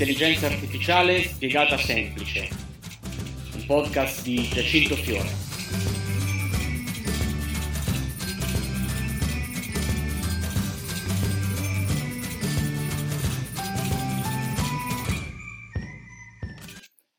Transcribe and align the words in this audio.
L'intelligenza 0.00 0.46
artificiale 0.46 1.24
spiegata 1.24 1.76
semplice. 1.76 2.48
Un 3.54 3.66
podcast 3.66 4.22
di 4.22 4.36
Giacinto 4.48 4.96
Fiore. 4.96 5.28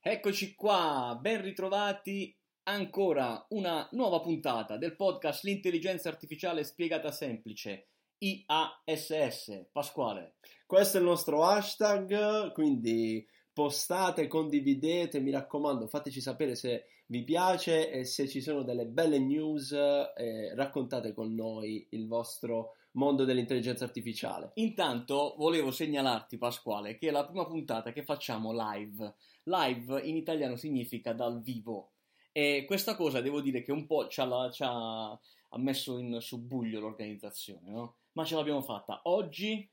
Eccoci 0.02 0.56
qua, 0.56 1.20
ben 1.22 1.40
ritrovati 1.44 2.36
ancora 2.64 3.46
una 3.50 3.88
nuova 3.92 4.22
puntata 4.22 4.78
del 4.78 4.96
podcast 4.96 5.44
L'intelligenza 5.44 6.10
artificiale 6.10 6.64
spiegata 6.64 7.12
semplice, 7.12 7.91
IASS. 8.22 9.70
Pasquale. 9.72 10.36
Questo 10.66 10.98
è 10.98 11.00
il 11.00 11.08
nostro 11.08 11.44
hashtag, 11.44 12.52
quindi 12.54 13.28
postate, 13.52 14.28
condividete, 14.28 15.20
mi 15.20 15.32
raccomando, 15.32 15.88
fateci 15.88 16.22
sapere 16.22 16.56
se 16.56 16.86
vi 17.08 17.24
piace 17.24 17.92
e 17.92 18.06
se 18.06 18.28
ci 18.28 18.42
sono 18.42 18.64
delle 18.64 18.86
belle 18.86 19.20
news, 19.20 19.72
eh, 19.72 20.54
raccontate 20.56 21.14
con 21.14 21.34
noi 21.34 21.86
il 21.90 22.08
vostro 22.08 22.76
mondo 22.92 23.26
dell'intelligenza 23.26 23.84
artificiale. 23.84 24.52
Intanto 24.56 25.36
volevo 25.38 25.72
segnalarti, 25.72 26.38
Pasquale, 26.38 26.98
che 26.98 27.10
è 27.10 27.12
la 27.12 27.26
prima 27.26 27.46
puntata 27.46 27.92
che 27.92 28.04
facciamo 28.04 28.54
live. 28.54 29.16
Live 29.44 30.02
in 30.04 30.16
italiano 30.16 30.56
significa 30.56 31.14
dal 31.14 31.42
vivo. 31.42 31.94
E 32.32 32.64
questa 32.66 32.96
cosa 32.96 33.20
devo 33.20 33.42
dire 33.42 33.62
che 33.62 33.72
un 33.72 33.86
po' 33.86 34.08
ci 34.08 34.22
ha, 34.22 34.50
ci 34.52 34.64
ha, 34.64 35.10
ha 35.10 35.58
messo 35.58 35.98
in 35.98 36.18
subbuglio 36.22 36.80
l'organizzazione, 36.80 37.72
no? 37.72 37.96
Ma 38.14 38.26
ce 38.26 38.36
l'abbiamo 38.36 38.62
fatta. 38.62 39.02
Oggi 39.04 39.70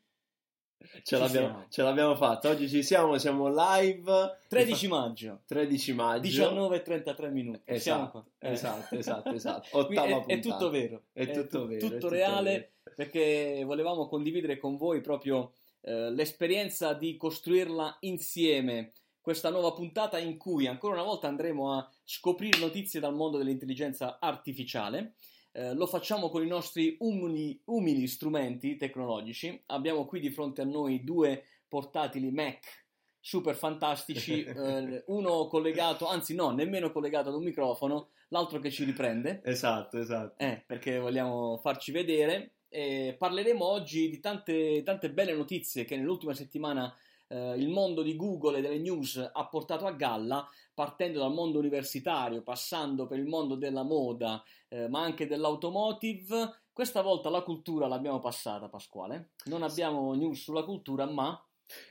Ce 1.03 1.19
l'abbiamo, 1.19 1.67
ce 1.69 1.83
l'abbiamo, 1.83 2.15
fatta. 2.15 2.51
Oggi 2.51 2.69
ci 2.69 2.85
siamo, 2.85 3.19
siamo 3.19 3.49
live. 3.49 4.39
13 4.49 4.87
maggio. 4.87 5.43
13 5.47 5.93
maggio. 5.93 6.21
19 6.21 6.77
e 6.77 6.83
33 6.83 7.31
minuti. 7.31 7.61
Esatto, 7.65 8.27
eh. 8.39 8.53
esatto, 8.53 8.95
esatto, 8.95 9.33
esatto. 9.33 9.69
Ottava 9.77 10.25
è, 10.25 10.37
è, 10.37 10.41
tutto 10.41 10.71
vero. 10.71 11.07
È, 11.13 11.27
è 11.27 11.33
tutto 11.33 11.67
vero. 11.67 11.81
Tutto, 11.81 11.95
tutto 11.95 12.09
reale 12.09 12.73
vero. 12.85 12.95
perché 12.95 13.63
volevamo 13.65 14.07
condividere 14.07 14.57
con 14.57 14.77
voi 14.77 15.01
proprio 15.01 15.53
eh, 15.81 16.11
l'esperienza 16.13 16.95
di 16.95 17.17
costruirla 17.17 17.97
insieme. 18.01 18.93
Questa 19.21 19.51
nuova 19.51 19.73
puntata 19.73 20.19
in 20.19 20.39
cui 20.39 20.69
ancora 20.69 20.95
una 20.95 21.03
volta 21.03 21.27
andremo 21.27 21.77
a 21.77 21.91
scoprire 22.05 22.59
notizie 22.61 23.01
dal 23.01 23.15
mondo 23.15 23.37
dell'intelligenza 23.37 24.19
artificiale. 24.21 25.15
Eh, 25.59 25.75
lo 25.75 25.89
facciamo 25.89 26.29
con 26.29 26.45
i 26.45 26.47
nostri 26.47 26.97
umili, 27.01 27.61
umili, 27.65 28.07
strumenti 28.07 28.77
tecnologici. 28.77 29.61
Abbiamo 29.67 30.07
qui 30.07 30.21
di 30.21 30.31
fronte 30.31 30.63
a 30.63 30.65
noi 30.65 31.03
due 31.03 31.43
portatili 31.67 32.31
Mac 32.31 32.87
super 33.19 33.57
fantastici, 33.57 34.45
eh, 34.47 35.03
uno 35.09 35.49
collegato, 35.49 36.07
anzi 36.07 36.37
no, 36.37 36.51
nemmeno 36.51 36.93
collegato 36.93 37.31
ad 37.31 37.35
un 37.35 37.43
microfono, 37.43 38.11
l'altro 38.29 38.61
che 38.61 38.71
ci 38.71 38.85
riprende. 38.85 39.41
Esatto, 39.43 39.99
esatto. 39.99 40.41
Eh, 40.41 40.63
perché 40.65 41.01
vogliamo 41.01 41.59
farci 41.61 41.91
vedere. 41.91 42.53
E 42.69 43.17
parleremo 43.19 43.65
oggi 43.65 44.09
di 44.09 44.21
tante, 44.21 44.83
tante 44.85 45.11
belle 45.11 45.33
notizie 45.33 45.85
che 45.85 45.97
nell'ultima 45.97 46.35
settimana 46.35 46.95
eh, 47.29 47.55
il 47.57 47.69
mondo 47.69 48.03
di 48.03 48.17
Google 48.17 48.59
e 48.59 48.61
delle 48.61 48.79
news 48.79 49.17
ha 49.33 49.47
portato 49.47 49.87
a 49.87 49.93
galla, 49.93 50.47
partendo 50.75 51.19
dal 51.19 51.33
mondo 51.33 51.59
universitario, 51.59 52.43
passando 52.43 53.07
per 53.07 53.19
il 53.19 53.27
mondo 53.27 53.55
della 53.55 53.83
moda, 53.83 54.43
eh, 54.69 54.89
ma 54.89 55.03
anche 55.03 55.27
dell'automotive. 55.27 56.63
Questa 56.73 57.03
volta 57.03 57.31
la 57.31 57.43
cultura 57.43 57.89
l'abbiamo 57.89 58.21
passata, 58.21 58.69
Pasquale. 58.69 59.31
Non 59.47 59.63
abbiamo 59.63 60.15
news 60.15 60.43
sulla 60.43 60.65
cultura, 60.65 61.07
ma 61.07 61.41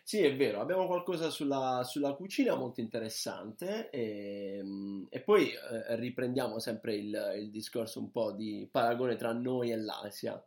sì, 0.03 0.23
è 0.23 0.35
vero, 0.35 0.59
abbiamo 0.59 0.87
qualcosa 0.87 1.29
sulla, 1.29 1.83
sulla 1.83 2.13
cucina 2.13 2.55
molto 2.55 2.81
interessante 2.81 3.91
e, 3.91 4.63
e 5.07 5.21
poi 5.21 5.51
eh, 5.51 5.95
riprendiamo 5.97 6.57
sempre 6.57 6.95
il, 6.95 7.33
il, 7.37 7.51
discorso 7.51 7.99
un 7.99 8.09
po' 8.09 8.31
di 8.31 8.67
paragone 8.71 9.15
tra 9.15 9.33
noi 9.33 9.71
e 9.71 9.77
l'Asia. 9.77 10.43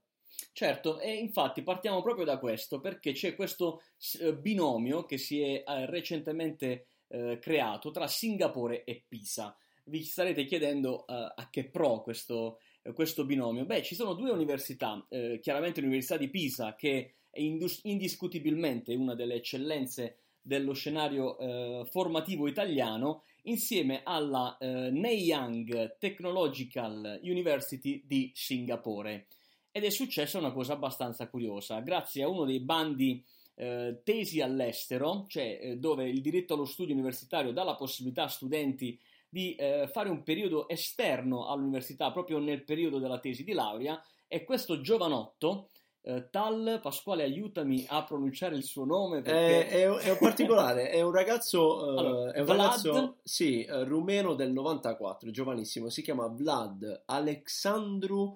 Certo, 0.53 1.01
e 1.01 1.13
infatti 1.15 1.63
partiamo 1.63 2.03
proprio 2.03 2.25
da 2.25 2.39
questo 2.39 2.81
perché 2.81 3.13
c'è 3.13 3.35
questo 3.35 3.83
eh, 4.21 4.35
binomio 4.35 5.05
che 5.05 5.19
si 5.19 5.41
è 5.41 5.65
eh, 5.67 5.87
recentemente 5.87 6.87
eh, 7.09 7.39
creato 7.41 7.91
tra 7.91 8.07
Singapore 8.07 8.85
e 8.85 9.03
Pisa. 9.07 9.57
Vi 9.85 10.05
starete 10.05 10.45
chiedendo 10.45 11.05
uh, 11.09 11.13
a 11.35 11.49
che 11.51 11.65
pro 11.65 12.03
questo, 12.03 12.61
uh, 12.83 12.93
questo, 12.93 13.25
binomio? 13.25 13.65
Beh, 13.65 13.83
ci 13.83 13.97
sono 13.97 14.15
due 14.15 14.31
università, 14.31 15.05
uh, 15.09 15.41
chiaramente 15.41 15.81
l'Università 15.81 16.17
di 16.17 16.29
Pisa 16.29 16.77
che 16.77 17.15
è 17.29 17.41
indus- 17.41 17.81
indiscutibilmente 17.83 18.95
una 18.95 19.17
delle 19.17 19.35
eccellenze 19.35 20.19
dello 20.43 20.73
scenario 20.73 21.37
formativo 21.85 22.49
italiano, 22.49 23.25
insieme 23.43 24.01
alla 24.05 24.57
Nanyang 24.59 25.99
Technological 25.99 27.21
University 27.23 28.03
di 28.07 28.33
Singapore. 28.35 29.27
Ed 29.73 29.85
è 29.85 29.91
successa 29.91 30.39
una 30.39 30.53
cosa 30.53 30.73
abbastanza 30.73 31.29
curiosa. 31.29 31.81
Grazie 31.81 32.25
a 32.25 32.29
uno 32.29 32.45
dei 32.45 32.61
bandi 32.61 33.25
eh, 33.55 34.01
tesi 34.03 34.41
all'estero, 34.41 35.27
cioè 35.29 35.59
eh, 35.61 35.77
dove 35.77 36.09
il 36.09 36.21
diritto 36.21 36.55
allo 36.55 36.65
studio 36.65 36.95
universitario 36.95 37.53
dà 37.53 37.63
la 37.63 37.77
possibilità 37.77 38.25
a 38.25 38.29
studenti 38.29 38.99
di 39.29 39.55
eh, 39.55 39.89
fare 39.93 40.09
un 40.09 40.23
periodo 40.23 40.69
esterno 40.69 41.47
all'università 41.47 42.11
proprio 42.11 42.39
nel 42.39 42.65
periodo 42.65 42.99
della 42.99 43.21
tesi 43.21 43.45
di 43.45 43.53
laurea, 43.53 44.03
e 44.27 44.45
questo 44.45 44.81
giovanotto 44.81 45.71
Uh, 46.03 46.31
Tal, 46.31 46.79
Pasquale, 46.81 47.25
aiutami 47.25 47.85
a 47.87 48.03
pronunciare 48.05 48.57
il 48.57 48.65
suo 48.65 48.87
nome. 48.87 49.21
Perché... 49.21 49.69
È, 49.69 49.83
è, 49.83 49.87
è 49.87 50.11
un 50.11 50.17
particolare, 50.19 50.89
è 50.89 51.03
un 51.03 51.13
ragazzo, 51.13 51.77
uh, 51.77 51.89
allora, 51.99 52.33
è 52.33 52.41
un 52.41 52.47
ragazzo 52.47 53.17
sì, 53.23 53.67
uh, 53.69 53.85
rumeno 53.85 54.33
del 54.33 54.51
94, 54.51 55.31
giovanissimo, 55.31 55.91
si 55.91 56.01
chiama 56.01 56.27
Vlad 56.27 57.03
Alexandru 57.05 58.35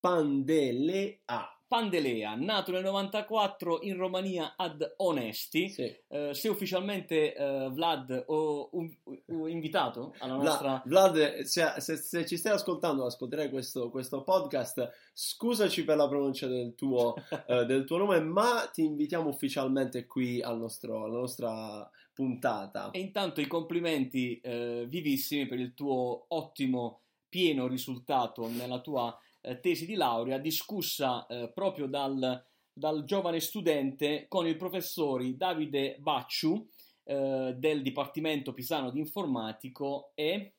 Pandelea. 0.00 1.54
Pandelea, 1.70 2.34
nato 2.34 2.72
nel 2.72 2.82
94 2.82 3.82
in 3.82 3.96
Romania 3.96 4.54
ad 4.56 4.94
Onesti. 4.96 5.68
Sì. 5.68 5.96
Uh, 6.08 6.32
sei 6.32 6.50
ufficialmente 6.50 7.32
uh, 7.38 7.70
Vlad 7.70 8.24
o 8.26 8.70
un, 8.72 8.92
un 9.26 9.48
invitato 9.48 10.12
alla 10.18 10.34
nostra. 10.34 10.82
Vlad, 10.84 11.42
se, 11.42 11.74
se, 11.76 11.96
se, 11.96 12.26
ci 12.26 12.36
stai 12.36 12.54
ascoltando, 12.54 13.04
ascolterai 13.04 13.50
questo, 13.50 13.88
questo, 13.90 14.24
podcast. 14.24 14.90
Scusaci 15.12 15.84
per 15.84 15.96
la 15.96 16.08
pronuncia 16.08 16.48
del 16.48 16.74
tuo, 16.74 17.14
uh, 17.46 17.62
del 17.64 17.84
tuo, 17.84 17.98
nome, 17.98 18.18
ma 18.18 18.68
ti 18.72 18.82
invitiamo 18.82 19.28
ufficialmente 19.28 20.06
qui 20.06 20.42
al 20.42 20.58
nostro, 20.58 21.04
alla 21.04 21.18
nostra 21.18 21.88
puntata. 22.12 22.90
E 22.90 22.98
intanto 22.98 23.40
i 23.40 23.46
complimenti 23.46 24.40
vivissimi 24.42 25.46
per 25.46 25.60
il 25.60 25.72
tuo 25.74 26.24
ottimo, 26.26 27.02
pieno 27.28 27.68
risultato 27.68 28.48
nella 28.48 28.80
tua 28.80 29.16
eh, 29.40 29.60
tesi 29.60 29.86
di 29.86 29.94
laurea 29.94 30.38
discussa 30.38 31.26
eh, 31.26 31.50
proprio 31.52 31.86
dal, 31.86 32.44
dal, 32.72 33.04
giovane 33.04 33.40
studente 33.40 34.26
con 34.28 34.46
i 34.46 34.56
professori 34.56 35.36
Davide 35.36 35.96
Bacciu 35.98 36.68
eh, 37.04 37.54
del 37.56 37.82
Dipartimento 37.82 38.52
Pisano 38.52 38.90
di 38.90 38.98
Informatico 38.98 40.12
e... 40.14 40.54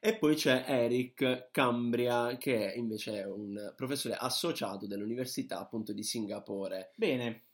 E 0.00 0.18
poi 0.18 0.34
c'è 0.34 0.64
Eric 0.66 1.48
Cambria, 1.50 2.36
che 2.36 2.72
è 2.72 2.76
invece 2.76 3.22
un 3.22 3.72
professore 3.74 4.14
associato 4.14 4.86
dell'Università 4.86 5.58
appunto 5.58 5.94
di 5.94 6.02
Singapore. 6.02 6.92
Bene, 6.94 7.44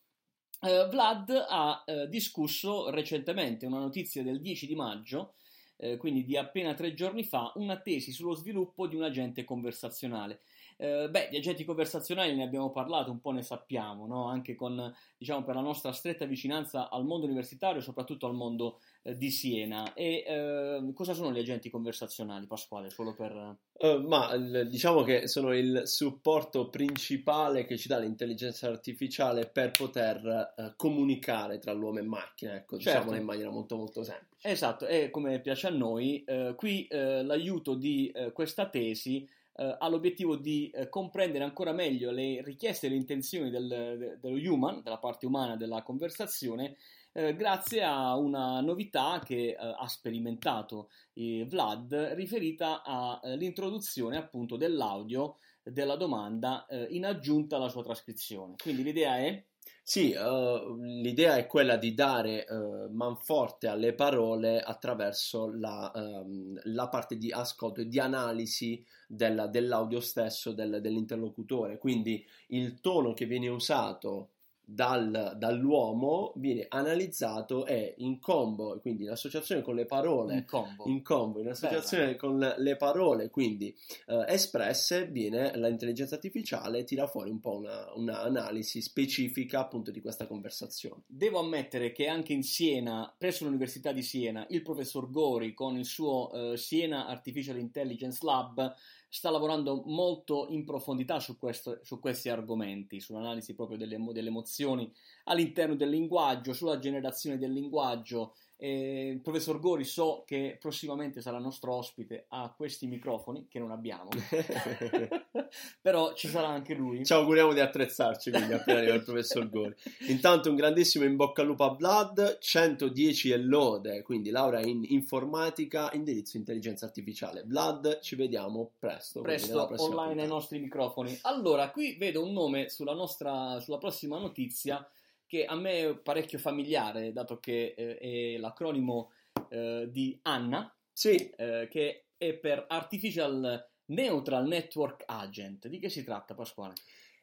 Uh, 0.60 0.86
Vlad 0.90 1.30
ha 1.48 1.82
uh, 1.86 2.06
discusso 2.06 2.90
recentemente 2.90 3.64
una 3.64 3.78
notizia 3.78 4.22
del 4.22 4.42
10 4.42 4.66
di 4.66 4.74
maggio, 4.74 5.36
uh, 5.80 5.96
quindi 5.96 6.24
di 6.24 6.36
appena 6.36 6.74
tre 6.74 6.94
giorni 6.94 7.24
fa, 7.24 7.52
una 7.56 7.78
tesi 7.78 8.12
sullo 8.12 8.34
sviluppo 8.34 8.86
di 8.86 8.96
un 8.96 9.02
agente 9.02 9.44
conversazionale. 9.44 10.40
Eh, 10.80 11.10
beh, 11.10 11.28
di 11.30 11.36
agenti 11.36 11.62
conversazionali 11.62 12.34
ne 12.34 12.42
abbiamo 12.42 12.70
parlato, 12.70 13.10
un 13.10 13.20
po' 13.20 13.32
ne 13.32 13.42
sappiamo, 13.42 14.06
no? 14.06 14.24
anche 14.28 14.54
con, 14.54 14.90
diciamo, 15.18 15.44
per 15.44 15.54
la 15.54 15.60
nostra 15.60 15.92
stretta 15.92 16.24
vicinanza 16.24 16.88
al 16.88 17.04
mondo 17.04 17.26
universitario, 17.26 17.82
soprattutto 17.82 18.26
al 18.26 18.32
mondo 18.32 18.80
eh, 19.02 19.14
di 19.14 19.30
Siena. 19.30 19.92
E 19.92 20.24
eh, 20.26 20.92
cosa 20.94 21.12
sono 21.12 21.32
gli 21.32 21.38
agenti 21.38 21.68
conversazionali, 21.68 22.46
Pasquale? 22.46 22.88
Solo 22.88 23.14
per... 23.14 23.58
Uh, 23.80 24.06
ma 24.06 24.34
diciamo 24.36 25.02
che 25.02 25.28
sono 25.28 25.54
il 25.54 25.82
supporto 25.84 26.70
principale 26.70 27.66
che 27.66 27.76
ci 27.76 27.88
dà 27.88 27.98
l'intelligenza 27.98 28.68
artificiale 28.68 29.46
per 29.46 29.72
poter 29.72 30.52
uh, 30.56 30.72
comunicare 30.76 31.58
tra 31.58 31.72
l'uomo 31.72 31.98
e 31.98 32.02
macchina, 32.02 32.54
ecco, 32.54 32.78
certo. 32.78 33.00
diciamo 33.00 33.20
in 33.20 33.24
maniera 33.24 33.50
molto 33.50 33.76
molto 33.76 34.02
semplice. 34.02 34.29
Esatto, 34.42 34.86
e 34.86 35.10
come 35.10 35.40
piace 35.40 35.66
a 35.66 35.70
noi, 35.70 36.24
uh, 36.26 36.54
qui 36.54 36.86
l'aiuto 36.90 37.74
di 37.74 38.12
questa 38.32 38.68
tesi 38.68 39.28
eh, 39.60 39.76
ha 39.78 39.88
l'obiettivo 39.88 40.36
di 40.36 40.70
eh, 40.70 40.88
comprendere 40.88 41.44
ancora 41.44 41.72
meglio 41.72 42.10
le 42.10 42.40
richieste 42.42 42.86
e 42.86 42.90
le 42.90 42.96
intenzioni 42.96 43.50
del, 43.50 44.16
dello 44.18 44.36
human, 44.36 44.80
della 44.82 44.98
parte 44.98 45.26
umana 45.26 45.56
della 45.56 45.82
conversazione, 45.82 46.76
eh, 47.12 47.34
grazie 47.36 47.82
a 47.82 48.16
una 48.16 48.60
novità 48.60 49.20
che 49.22 49.48
eh, 49.48 49.56
ha 49.58 49.86
sperimentato 49.86 50.88
eh, 51.12 51.44
Vlad 51.44 51.92
riferita 52.14 52.82
all'introduzione 52.82 54.16
eh, 54.16 54.20
appunto 54.20 54.56
dell'audio 54.56 55.36
della 55.62 55.96
domanda 55.96 56.66
in 56.88 57.04
aggiunta 57.04 57.56
alla 57.56 57.68
sua 57.68 57.82
trascrizione. 57.82 58.54
Quindi 58.56 58.82
l'idea 58.82 59.18
è 59.18 59.44
Sì, 59.90 60.14
uh, 60.16 60.76
l'idea 60.76 61.34
è 61.36 61.48
quella 61.48 61.76
di 61.76 61.94
dare 61.94 62.46
uh, 62.48 62.88
manforte 62.92 63.66
alle 63.66 63.92
parole 63.92 64.60
attraverso 64.60 65.50
la, 65.52 65.90
um, 65.92 66.60
la, 66.62 66.86
parte 66.86 67.16
di 67.16 67.32
ascolto 67.32 67.80
e 67.80 67.88
di 67.88 67.98
analisi 67.98 68.86
della, 69.08 69.48
dell'audio 69.48 69.98
stesso 69.98 70.52
del, 70.52 70.80
dell'interlocutore. 70.80 71.78
Quindi 71.78 72.24
il 72.50 72.80
tono 72.80 73.14
che 73.14 73.26
viene 73.26 73.48
usato 73.48 74.28
dal, 74.72 75.34
dall'uomo 75.36 76.32
viene 76.36 76.66
analizzato 76.68 77.66
e 77.66 77.94
in 77.98 78.20
combo, 78.20 78.78
quindi 78.80 79.04
in 79.04 79.10
associazione 79.10 79.62
con 79.62 79.74
le 79.74 79.84
parole, 79.84 80.34
in 80.34 80.44
combo, 80.44 80.84
in, 80.86 81.02
combo, 81.02 81.40
in 81.40 81.48
associazione 81.48 82.14
Bella. 82.14 82.16
con 82.16 82.54
le 82.56 82.76
parole, 82.76 83.30
quindi 83.30 83.74
eh, 84.06 84.24
espresse, 84.28 85.06
viene 85.06 85.56
l'intelligenza 85.56 86.14
artificiale 86.14 86.84
tira 86.84 87.08
fuori 87.08 87.30
un 87.30 87.40
po' 87.40 87.56
una, 87.56 87.92
un'analisi 87.94 88.80
specifica 88.80 89.60
appunto 89.60 89.90
di 89.90 90.00
questa 90.00 90.26
conversazione. 90.26 91.02
Devo 91.06 91.40
ammettere 91.40 91.90
che 91.90 92.06
anche 92.06 92.32
in 92.32 92.44
Siena, 92.44 93.12
presso 93.16 93.44
l'Università 93.44 93.90
di 93.90 94.02
Siena, 94.02 94.46
il 94.50 94.62
professor 94.62 95.10
Gori 95.10 95.52
con 95.52 95.76
il 95.76 95.84
suo 95.84 96.52
eh, 96.52 96.56
Siena 96.56 97.06
Artificial 97.06 97.58
Intelligence 97.58 98.20
Lab 98.22 98.74
sta 99.10 99.28
lavorando 99.28 99.82
molto 99.86 100.46
in 100.50 100.64
profondità 100.64 101.18
su, 101.18 101.36
questo, 101.36 101.80
su 101.82 101.98
questi 101.98 102.28
argomenti, 102.28 103.00
sull'analisi 103.00 103.54
proprio 103.56 103.76
delle, 103.76 103.98
delle, 104.12 104.28
emozioni 104.28 104.90
all'interno 105.30 105.74
del 105.74 105.88
linguaggio, 105.88 106.52
sulla 106.52 106.78
generazione 106.78 107.38
del 107.38 107.52
linguaggio. 107.52 108.34
Eh, 108.62 109.08
il 109.08 109.20
professor 109.20 109.58
Gori 109.58 109.84
so 109.84 110.22
che 110.26 110.58
prossimamente 110.60 111.22
sarà 111.22 111.38
nostro 111.38 111.72
ospite 111.72 112.26
a 112.28 112.52
questi 112.54 112.86
microfoni 112.86 113.46
che 113.48 113.58
non 113.58 113.70
abbiamo, 113.70 114.10
però 115.80 116.12
ci 116.12 116.28
sarà 116.28 116.48
anche 116.48 116.74
lui. 116.74 117.02
Ci 117.02 117.12
auguriamo 117.14 117.54
di 117.54 117.60
attrezzarci 117.60 118.30
quindi 118.30 118.52
appena 118.52 118.80
arriva 118.80 118.96
il 118.96 119.02
professor 119.02 119.48
Gori. 119.48 119.74
Intanto 120.08 120.50
un 120.50 120.56
grandissimo 120.56 121.06
in 121.06 121.16
bocca 121.16 121.40
al 121.40 121.46
lupo 121.46 121.64
a 121.64 121.70
Blood, 121.70 122.36
110 122.38 123.30
e 123.30 123.38
lode, 123.38 124.02
quindi 124.02 124.28
laurea 124.28 124.60
in 124.60 124.84
informatica, 124.88 125.90
indirizzo 125.94 126.36
intelligenza 126.36 126.84
artificiale. 126.84 127.44
Blood, 127.44 128.00
ci 128.00 128.14
vediamo 128.14 128.72
presto. 128.78 129.22
Presto 129.22 129.70
online 129.78 130.20
ai 130.20 130.28
nostri 130.28 130.58
microfoni. 130.58 131.18
Allora, 131.22 131.70
qui 131.70 131.94
vedo 131.94 132.22
un 132.22 132.32
nome 132.34 132.68
sulla 132.68 132.92
nostra, 132.92 133.58
sulla 133.60 133.78
prossima 133.78 134.18
notizia 134.18 134.86
che 135.30 135.44
a 135.44 135.54
me 135.54 135.78
è 135.78 135.96
parecchio 135.96 136.40
familiare, 136.40 137.12
dato 137.12 137.38
che 137.38 137.72
eh, 137.76 137.98
è 137.98 138.36
l'acronimo 138.38 139.12
eh, 139.48 139.86
di 139.88 140.18
Anna, 140.22 140.74
sì. 140.92 141.30
eh, 141.36 141.68
che 141.70 142.06
è 142.16 142.34
per 142.34 142.64
Artificial 142.66 143.64
Neutral 143.86 144.48
Network 144.48 145.04
Agent. 145.06 145.68
Di 145.68 145.78
che 145.78 145.88
si 145.88 146.02
tratta, 146.02 146.34
Pasquale? 146.34 146.74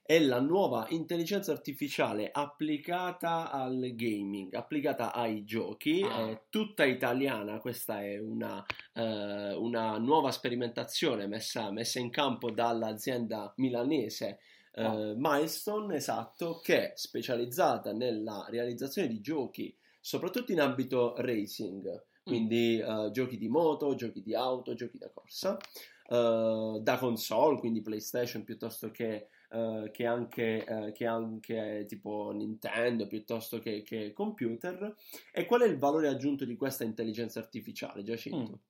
È 0.01 0.17
la 0.19 0.39
nuova 0.39 0.87
intelligenza 0.91 1.51
artificiale 1.51 2.29
applicata 2.31 3.51
al 3.51 3.91
gaming, 3.93 4.53
applicata 4.53 5.11
ai 5.13 5.43
giochi, 5.43 6.01
ah. 6.01 6.29
è 6.29 6.43
tutta 6.49 6.85
italiana, 6.85 7.59
questa 7.59 8.01
è 8.01 8.17
una, 8.17 8.65
eh, 8.93 9.53
una 9.53 9.97
nuova 9.97 10.31
sperimentazione 10.31 11.27
messa, 11.27 11.71
messa 11.71 11.99
in 11.99 12.09
campo 12.09 12.51
dall'azienda 12.51 13.51
milanese 13.57 14.39
eh, 14.77 15.13
Milestone, 15.17 15.95
esatto, 15.95 16.59
che 16.61 16.91
è 16.91 16.93
specializzata 16.95 17.93
nella 17.93 18.45
realizzazione 18.49 19.07
di 19.07 19.21
giochi, 19.21 19.75
soprattutto 19.99 20.51
in 20.51 20.61
ambito 20.61 21.15
racing, 21.17 22.05
quindi 22.23 22.79
mm. 22.83 22.87
uh, 22.87 23.11
giochi 23.11 23.37
di 23.37 23.47
moto, 23.47 23.95
giochi 23.95 24.21
di 24.21 24.35
auto, 24.35 24.75
giochi 24.75 24.97
da 24.97 25.09
corsa, 25.09 25.57
uh, 26.09 26.79
da 26.79 26.97
console, 26.99 27.57
quindi 27.57 27.81
PlayStation 27.81 28.43
piuttosto 28.43 28.91
che, 28.91 29.29
uh, 29.49 29.89
che, 29.91 30.05
anche, 30.05 30.91
che, 30.93 31.05
anche, 31.05 31.85
tipo 31.87 32.31
Nintendo, 32.31 33.07
piuttosto 33.07 33.59
che, 33.59 33.81
che, 33.81 34.13
computer. 34.13 34.95
E 35.31 35.45
qual 35.45 35.61
è 35.61 35.67
il 35.67 35.79
valore 35.79 36.07
aggiunto 36.07 36.45
di 36.45 36.55
questa 36.55 36.83
intelligenza 36.83 37.39
artificiale, 37.39 38.03
Giacinto? 38.03 38.51
Mm. 38.51 38.65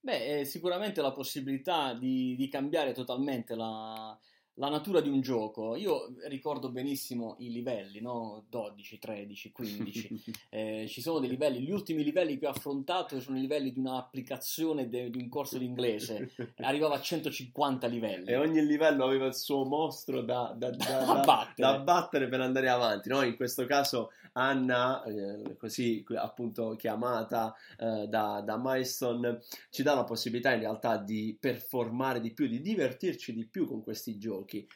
Beh, 0.00 0.44
sicuramente 0.44 1.02
la 1.02 1.12
possibilità 1.12 1.92
di, 1.92 2.36
di 2.36 2.48
cambiare 2.48 2.92
totalmente 2.92 3.56
la, 3.56 4.16
la 4.58 4.68
natura 4.68 5.00
di 5.00 5.08
un 5.08 5.20
gioco. 5.20 5.76
Io 5.76 6.14
ricordo 6.26 6.68
benissimo 6.68 7.36
i 7.38 7.50
livelli, 7.50 8.00
no? 8.00 8.44
12, 8.50 8.98
13, 8.98 9.52
15. 9.52 10.22
eh, 10.50 10.86
ci 10.88 11.00
sono 11.00 11.20
dei 11.20 11.28
livelli, 11.28 11.60
gli 11.60 11.70
ultimi 11.70 12.02
livelli 12.02 12.38
che 12.38 12.46
ho 12.46 12.50
affrontato 12.50 13.20
sono 13.20 13.38
i 13.38 13.40
livelli 13.40 13.72
di 13.72 13.78
un'applicazione 13.78 14.88
de, 14.88 15.10
di 15.10 15.18
un 15.18 15.28
corso 15.28 15.58
di 15.58 15.64
inglese. 15.64 16.30
Arrivava 16.58 16.96
a 16.96 17.00
150 17.00 17.86
livelli. 17.86 18.26
E 18.26 18.36
ogni 18.36 18.64
livello 18.64 19.04
aveva 19.04 19.26
il 19.26 19.34
suo 19.34 19.64
mostro 19.64 20.22
da, 20.22 20.52
da, 20.56 20.70
da, 20.70 21.04
da 21.04 21.22
battere. 21.24 21.80
battere. 21.82 22.28
per 22.28 22.40
andare 22.40 22.68
avanti. 22.68 23.08
No? 23.08 23.22
In 23.22 23.36
questo 23.36 23.64
caso 23.64 24.10
Anna, 24.38 25.02
eh, 25.02 25.56
così 25.56 26.04
appunto 26.14 26.76
chiamata 26.76 27.54
eh, 27.76 28.06
da, 28.06 28.40
da 28.44 28.56
Milestone, 28.56 29.40
ci 29.70 29.82
dà 29.82 29.94
la 29.94 30.04
possibilità 30.04 30.52
in 30.52 30.60
realtà 30.60 30.96
di 30.96 31.36
performare 31.38 32.20
di 32.20 32.32
più, 32.32 32.46
di 32.46 32.60
divertirci 32.60 33.34
di 33.34 33.46
più 33.46 33.66
con 33.66 33.82
questi 33.82 34.16
giochi. 34.16 34.66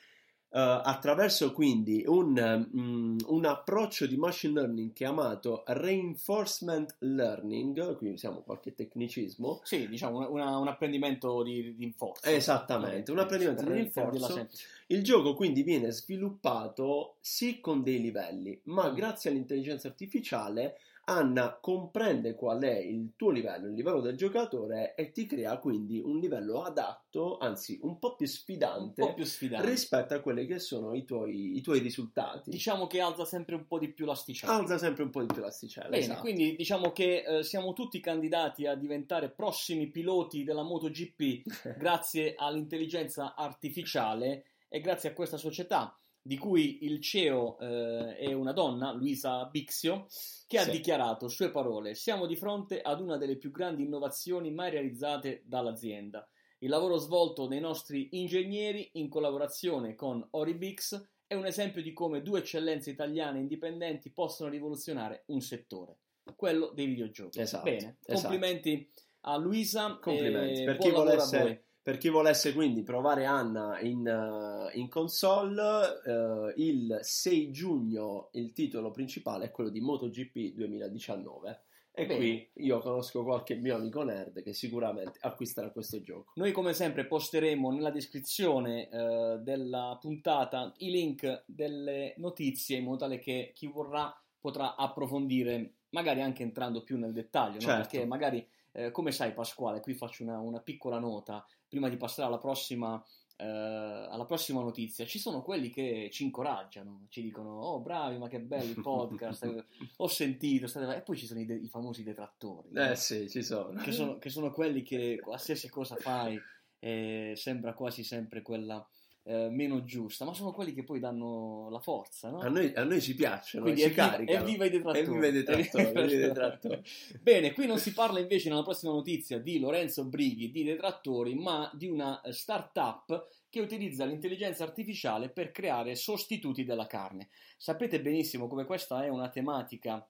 Uh, 0.54 0.84
attraverso 0.84 1.50
quindi 1.54 2.04
un, 2.06 2.68
um, 2.74 3.16
un, 3.26 3.44
approccio 3.46 4.06
di 4.06 4.18
machine 4.18 4.52
learning 4.52 4.92
chiamato 4.92 5.62
reinforcement 5.64 6.96
learning, 6.98 7.96
qui 7.96 8.10
usiamo 8.10 8.42
qualche 8.42 8.74
tecnicismo. 8.74 9.62
Sì, 9.64 9.88
diciamo 9.88 10.30
una, 10.30 10.58
un 10.58 10.68
apprendimento 10.68 11.42
di 11.42 11.74
rinforzo. 11.78 12.28
Esattamente, 12.28 13.10
un 13.10 13.20
apprendimento 13.20 13.64
di 13.64 13.72
rinforzo. 13.72 14.46
Il 14.88 15.02
gioco 15.02 15.34
quindi 15.34 15.62
viene 15.62 15.90
sviluppato 15.90 17.16
sì 17.20 17.60
con 17.60 17.82
dei 17.82 18.00
livelli, 18.00 18.60
ma 18.64 18.90
grazie 18.90 19.30
all'intelligenza 19.30 19.88
artificiale 19.88 20.76
Anna 21.04 21.58
comprende 21.60 22.36
qual 22.36 22.62
è 22.62 22.76
il 22.76 23.14
tuo 23.16 23.30
livello, 23.30 23.66
il 23.66 23.74
livello 23.74 24.00
del 24.00 24.16
giocatore 24.16 24.94
e 24.94 25.10
ti 25.10 25.26
crea 25.26 25.58
quindi 25.58 25.98
un 25.98 26.20
livello 26.20 26.62
adatto, 26.62 27.38
anzi 27.38 27.76
un 27.82 27.98
po' 27.98 28.14
più 28.14 28.26
sfidante, 28.26 29.02
po 29.02 29.14
più 29.14 29.24
sfidante. 29.24 29.68
rispetto 29.68 30.14
a 30.14 30.20
quelli 30.20 30.46
che 30.46 30.60
sono 30.60 30.94
i 30.94 31.04
tuoi, 31.04 31.56
i 31.56 31.60
tuoi, 31.60 31.80
risultati. 31.80 32.50
Diciamo 32.50 32.86
che 32.86 33.00
alza 33.00 33.24
sempre 33.24 33.56
un 33.56 33.66
po' 33.66 33.80
di 33.80 33.88
più 33.88 34.06
l'asticella. 34.06 34.54
Alza 34.54 34.78
sempre 34.78 35.02
un 35.02 35.10
po' 35.10 35.22
di 35.22 35.32
più 35.32 35.42
l'asticella. 35.42 35.88
Bene, 35.88 36.04
esatto. 36.04 36.20
quindi 36.20 36.54
diciamo 36.54 36.92
che 36.92 37.24
eh, 37.26 37.42
siamo 37.42 37.72
tutti 37.72 37.98
candidati 37.98 38.66
a 38.66 38.76
diventare 38.76 39.28
prossimi 39.28 39.88
piloti 39.88 40.44
della 40.44 40.62
MotoGP 40.62 41.42
grazie 41.78 42.34
all'intelligenza 42.36 43.34
artificiale 43.34 44.44
e 44.74 44.80
grazie 44.80 45.10
a 45.10 45.12
questa 45.12 45.36
società 45.36 45.94
di 46.22 46.38
cui 46.38 46.84
il 46.86 47.02
CEO 47.02 47.58
eh, 47.58 48.16
è 48.16 48.32
una 48.32 48.52
donna, 48.52 48.90
Luisa 48.92 49.44
Bixio, 49.44 50.06
che 50.46 50.56
sì. 50.56 50.56
ha 50.56 50.64
dichiarato 50.64 51.28
sue 51.28 51.50
parole: 51.50 51.94
Siamo 51.94 52.24
di 52.24 52.36
fronte 52.36 52.80
ad 52.80 53.02
una 53.02 53.18
delle 53.18 53.36
più 53.36 53.50
grandi 53.50 53.82
innovazioni 53.82 54.50
mai 54.50 54.70
realizzate 54.70 55.42
dall'azienda. 55.44 56.26
Il 56.60 56.70
lavoro 56.70 56.96
svolto 56.96 57.46
dai 57.46 57.60
nostri 57.60 58.08
ingegneri 58.12 58.88
in 58.94 59.10
collaborazione 59.10 59.94
con 59.94 60.26
Oribix 60.30 61.06
è 61.26 61.34
un 61.34 61.44
esempio 61.44 61.82
di 61.82 61.92
come 61.92 62.22
due 62.22 62.38
eccellenze 62.38 62.90
italiane 62.90 63.40
indipendenti 63.40 64.10
possono 64.10 64.48
rivoluzionare 64.48 65.24
un 65.26 65.42
settore, 65.42 65.98
quello 66.34 66.70
dei 66.72 66.86
videogiochi. 66.86 67.40
Esatto, 67.40 67.64
Bene, 67.64 67.98
esatto. 68.06 68.28
complimenti 68.28 68.90
a 69.22 69.36
Luisa. 69.36 69.98
Complimenti. 70.00 70.64
Per 70.64 70.78
chi 70.78 70.90
volesse 70.90 71.64
per 71.82 71.98
chi 71.98 72.08
volesse 72.08 72.52
quindi 72.52 72.82
provare 72.82 73.24
Anna 73.24 73.80
in, 73.80 74.06
uh, 74.06 74.78
in 74.78 74.88
console, 74.88 76.00
uh, 76.04 76.52
il 76.56 76.98
6 77.00 77.50
giugno 77.50 78.28
il 78.32 78.52
titolo 78.52 78.92
principale 78.92 79.46
è 79.46 79.50
quello 79.50 79.70
di 79.70 79.80
MotoGP 79.80 80.54
2019. 80.54 81.62
E 81.94 82.06
Bene. 82.06 82.18
qui 82.18 82.50
io 82.64 82.78
conosco 82.78 83.22
qualche 83.22 83.54
mio 83.56 83.76
amico 83.76 84.02
nerd 84.02 84.42
che 84.42 84.54
sicuramente 84.54 85.18
acquisterà 85.20 85.70
questo 85.70 86.00
gioco. 86.00 86.32
Noi 86.36 86.52
come 86.52 86.72
sempre 86.72 87.04
posteremo 87.04 87.70
nella 87.70 87.90
descrizione 87.90 88.88
uh, 88.90 89.42
della 89.42 89.98
puntata 90.00 90.72
i 90.78 90.90
link 90.90 91.44
delle 91.46 92.14
notizie 92.16 92.78
in 92.78 92.84
modo 92.84 92.98
tale 92.98 93.18
che 93.18 93.50
chi 93.54 93.66
vorrà 93.66 94.16
potrà 94.42 94.74
approfondire, 94.74 95.74
magari 95.90 96.20
anche 96.20 96.42
entrando 96.42 96.82
più 96.82 96.98
nel 96.98 97.12
dettaglio, 97.12 97.60
certo. 97.60 97.70
no? 97.70 97.76
perché 97.76 98.04
magari 98.04 98.46
eh, 98.72 98.90
come 98.90 99.12
sai 99.12 99.32
Pasquale, 99.32 99.80
qui 99.80 99.94
faccio 99.94 100.22
una, 100.22 100.38
una, 100.38 100.60
piccola 100.60 100.98
nota 100.98 101.46
prima 101.68 101.88
di 101.88 101.96
passare 101.96 102.28
alla 102.28 102.38
prossima, 102.38 103.02
eh, 103.36 103.46
alla 103.46 104.24
prossima 104.24 104.60
notizia. 104.60 105.04
Ci 105.04 105.18
sono 105.18 105.42
quelli 105.42 105.70
che 105.70 106.08
ci 106.10 106.24
incoraggiano, 106.24 107.06
ci 107.08 107.22
dicono 107.22 107.60
oh 107.60 107.80
bravi 107.80 108.18
ma 108.18 108.28
che 108.28 108.40
belli 108.40 108.74
podcast, 108.80 109.66
ho 109.96 110.08
sentito, 110.08 110.66
state... 110.66 110.96
e 110.96 111.02
poi 111.02 111.16
ci 111.16 111.26
sono 111.26 111.40
i, 111.40 111.44
de- 111.44 111.54
i 111.54 111.68
famosi 111.68 112.02
detrattori. 112.02 112.68
Eh 112.74 112.88
no? 112.88 112.94
sì, 112.94 113.28
ci 113.28 113.42
sono. 113.42 113.80
Che, 113.80 113.92
sono. 113.92 114.18
che 114.18 114.30
sono 114.30 114.50
quelli 114.50 114.82
che 114.82 115.18
qualsiasi 115.20 115.68
cosa 115.68 115.96
fai 115.96 116.40
eh, 116.78 117.34
sembra 117.36 117.74
quasi 117.74 118.02
sempre 118.02 118.42
quella 118.42 118.84
eh, 119.24 119.48
meno 119.50 119.84
giusta, 119.84 120.24
ma 120.24 120.34
sono 120.34 120.52
quelli 120.52 120.72
che 120.72 120.82
poi 120.82 120.98
danno 120.98 121.68
la 121.70 121.78
forza, 121.78 122.30
no? 122.30 122.40
A 122.40 122.48
noi, 122.48 122.72
a 122.74 122.82
noi 122.84 123.00
ci 123.00 123.14
piacciono, 123.14 123.64
Quindi 123.64 123.82
ci 123.82 123.86
evviva, 123.86 124.08
caricano. 124.10 124.38
evviva 124.38 124.64
i 124.64 124.70
detrattori. 124.70 125.06
Evviva 125.06 125.26
i 125.26 125.32
detrattori, 125.32 125.84
evviva 125.84 126.04
i 126.04 126.16
detrattori. 126.16 126.82
Bene, 127.22 127.52
qui 127.52 127.66
non 127.66 127.78
si 127.78 127.92
parla 127.92 128.18
invece 128.18 128.48
nella 128.48 128.62
prossima 128.62 128.92
notizia 128.92 129.38
di 129.38 129.58
Lorenzo 129.58 130.04
Brighi, 130.04 130.50
di 130.50 130.64
detrattori, 130.64 131.34
ma 131.34 131.70
di 131.74 131.86
una 131.86 132.20
eh, 132.20 132.32
startup 132.32 133.28
che 133.48 133.60
utilizza 133.60 134.04
l'intelligenza 134.04 134.64
artificiale 134.64 135.28
per 135.28 135.52
creare 135.52 135.94
sostituti 135.94 136.64
della 136.64 136.86
carne. 136.86 137.28
Sapete 137.56 138.00
benissimo 138.00 138.48
come 138.48 138.64
questa 138.64 139.04
è 139.04 139.08
una 139.08 139.28
tematica 139.28 140.04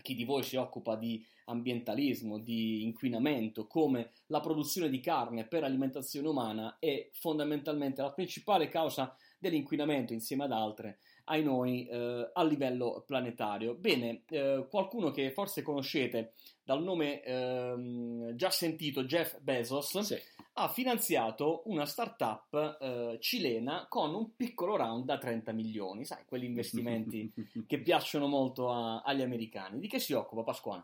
chi 0.00 0.14
di 0.14 0.24
voi 0.24 0.42
si 0.42 0.56
occupa 0.56 0.96
di 0.96 1.24
ambientalismo, 1.46 2.38
di 2.38 2.82
inquinamento, 2.84 3.66
come 3.66 4.10
la 4.26 4.40
produzione 4.40 4.88
di 4.88 5.00
carne 5.00 5.46
per 5.46 5.64
alimentazione 5.64 6.28
umana 6.28 6.76
è 6.78 7.08
fondamentalmente 7.12 8.02
la 8.02 8.12
principale 8.12 8.68
causa 8.68 9.16
dell'inquinamento 9.38 10.12
insieme 10.12 10.44
ad 10.44 10.52
altre 10.52 10.98
ai 11.24 11.42
noi 11.42 11.86
eh, 11.86 12.30
a 12.32 12.44
livello 12.44 13.04
planetario. 13.06 13.74
Bene, 13.74 14.22
eh, 14.28 14.66
qualcuno 14.68 15.10
che 15.10 15.30
forse 15.30 15.62
conoscete 15.62 16.32
dal 16.64 16.82
nome 16.82 17.22
eh, 17.22 18.32
già 18.34 18.50
sentito 18.50 19.04
Jeff 19.04 19.38
Bezos 19.40 19.98
Sì. 20.00 20.16
ha 20.54 20.68
finanziato 20.68 21.62
una 21.66 21.86
startup 21.86 22.76
eh, 22.80 23.18
cilena 23.20 23.86
con 23.88 24.14
un 24.14 24.34
piccolo 24.36 24.76
round 24.76 25.04
da 25.04 25.18
30 25.18 25.52
milioni, 25.52 26.04
sai, 26.04 26.24
quegli 26.26 26.44
investimenti 26.44 27.32
che 27.66 27.80
piacciono 27.80 28.26
molto 28.26 28.70
a- 28.70 29.02
agli 29.02 29.22
americani. 29.22 29.78
Di 29.78 29.88
che 29.88 29.98
si 29.98 30.12
occupa 30.12 30.42
Pasquale? 30.42 30.82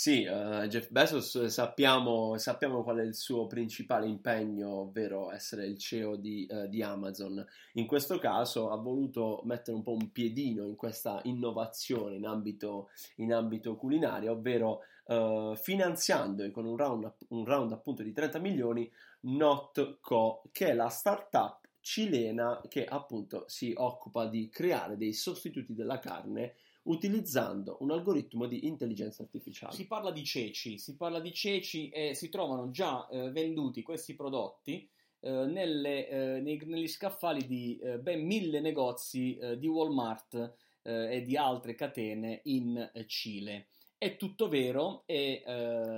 Sì, 0.00 0.22
eh, 0.22 0.68
Jeff 0.68 0.90
Bezos 0.90 1.46
sappiamo, 1.46 2.38
sappiamo 2.38 2.84
qual 2.84 2.98
è 2.98 3.02
il 3.02 3.16
suo 3.16 3.48
principale 3.48 4.06
impegno, 4.06 4.82
ovvero 4.82 5.32
essere 5.32 5.66
il 5.66 5.76
CEO 5.76 6.14
di, 6.14 6.46
eh, 6.46 6.68
di 6.68 6.84
Amazon. 6.84 7.44
In 7.72 7.84
questo 7.88 8.16
caso 8.20 8.70
ha 8.70 8.76
voluto 8.76 9.40
mettere 9.42 9.76
un 9.76 9.82
po' 9.82 9.94
un 9.94 10.12
piedino 10.12 10.66
in 10.66 10.76
questa 10.76 11.18
innovazione 11.24 12.14
in 12.14 12.26
ambito, 12.26 12.90
in 13.16 13.32
ambito 13.34 13.74
culinario, 13.74 14.30
ovvero 14.30 14.82
eh, 15.04 15.54
finanziando 15.60 16.48
con 16.52 16.64
un 16.64 16.76
round, 16.76 17.12
un 17.30 17.44
round 17.44 17.72
appunto 17.72 18.04
di 18.04 18.12
30 18.12 18.38
milioni 18.38 18.88
Notco, 19.22 20.42
che 20.52 20.68
è 20.68 20.74
la 20.74 20.90
startup 20.90 21.67
cilena 21.88 22.60
che 22.68 22.84
appunto 22.84 23.44
si 23.46 23.72
occupa 23.74 24.26
di 24.26 24.50
creare 24.50 24.98
dei 24.98 25.14
sostituti 25.14 25.72
della 25.72 25.98
carne 25.98 26.56
utilizzando 26.82 27.78
un 27.80 27.90
algoritmo 27.90 28.46
di 28.46 28.66
intelligenza 28.66 29.22
artificiale. 29.22 29.74
Si 29.74 29.86
parla 29.86 30.10
di 30.10 30.22
ceci, 30.22 30.76
si 30.76 30.96
parla 30.96 31.18
di 31.18 31.32
ceci 31.32 31.88
e 31.88 32.14
si 32.14 32.28
trovano 32.28 32.70
già 32.70 33.08
eh, 33.08 33.30
venduti 33.30 33.80
questi 33.80 34.14
prodotti 34.14 34.86
eh, 35.20 35.30
nelle, 35.30 36.08
eh, 36.08 36.40
nei- 36.40 36.60
negli 36.66 36.88
scaffali 36.88 37.46
di 37.46 37.78
eh, 37.78 37.98
ben 37.98 38.22
mille 38.22 38.60
negozi 38.60 39.38
eh, 39.38 39.58
di 39.58 39.66
Walmart 39.66 40.56
eh, 40.82 41.16
e 41.16 41.22
di 41.22 41.38
altre 41.38 41.74
catene 41.74 42.40
in 42.44 42.90
Cile. 43.06 43.68
È 43.96 44.18
tutto 44.18 44.48
vero 44.48 45.02
e 45.06 45.42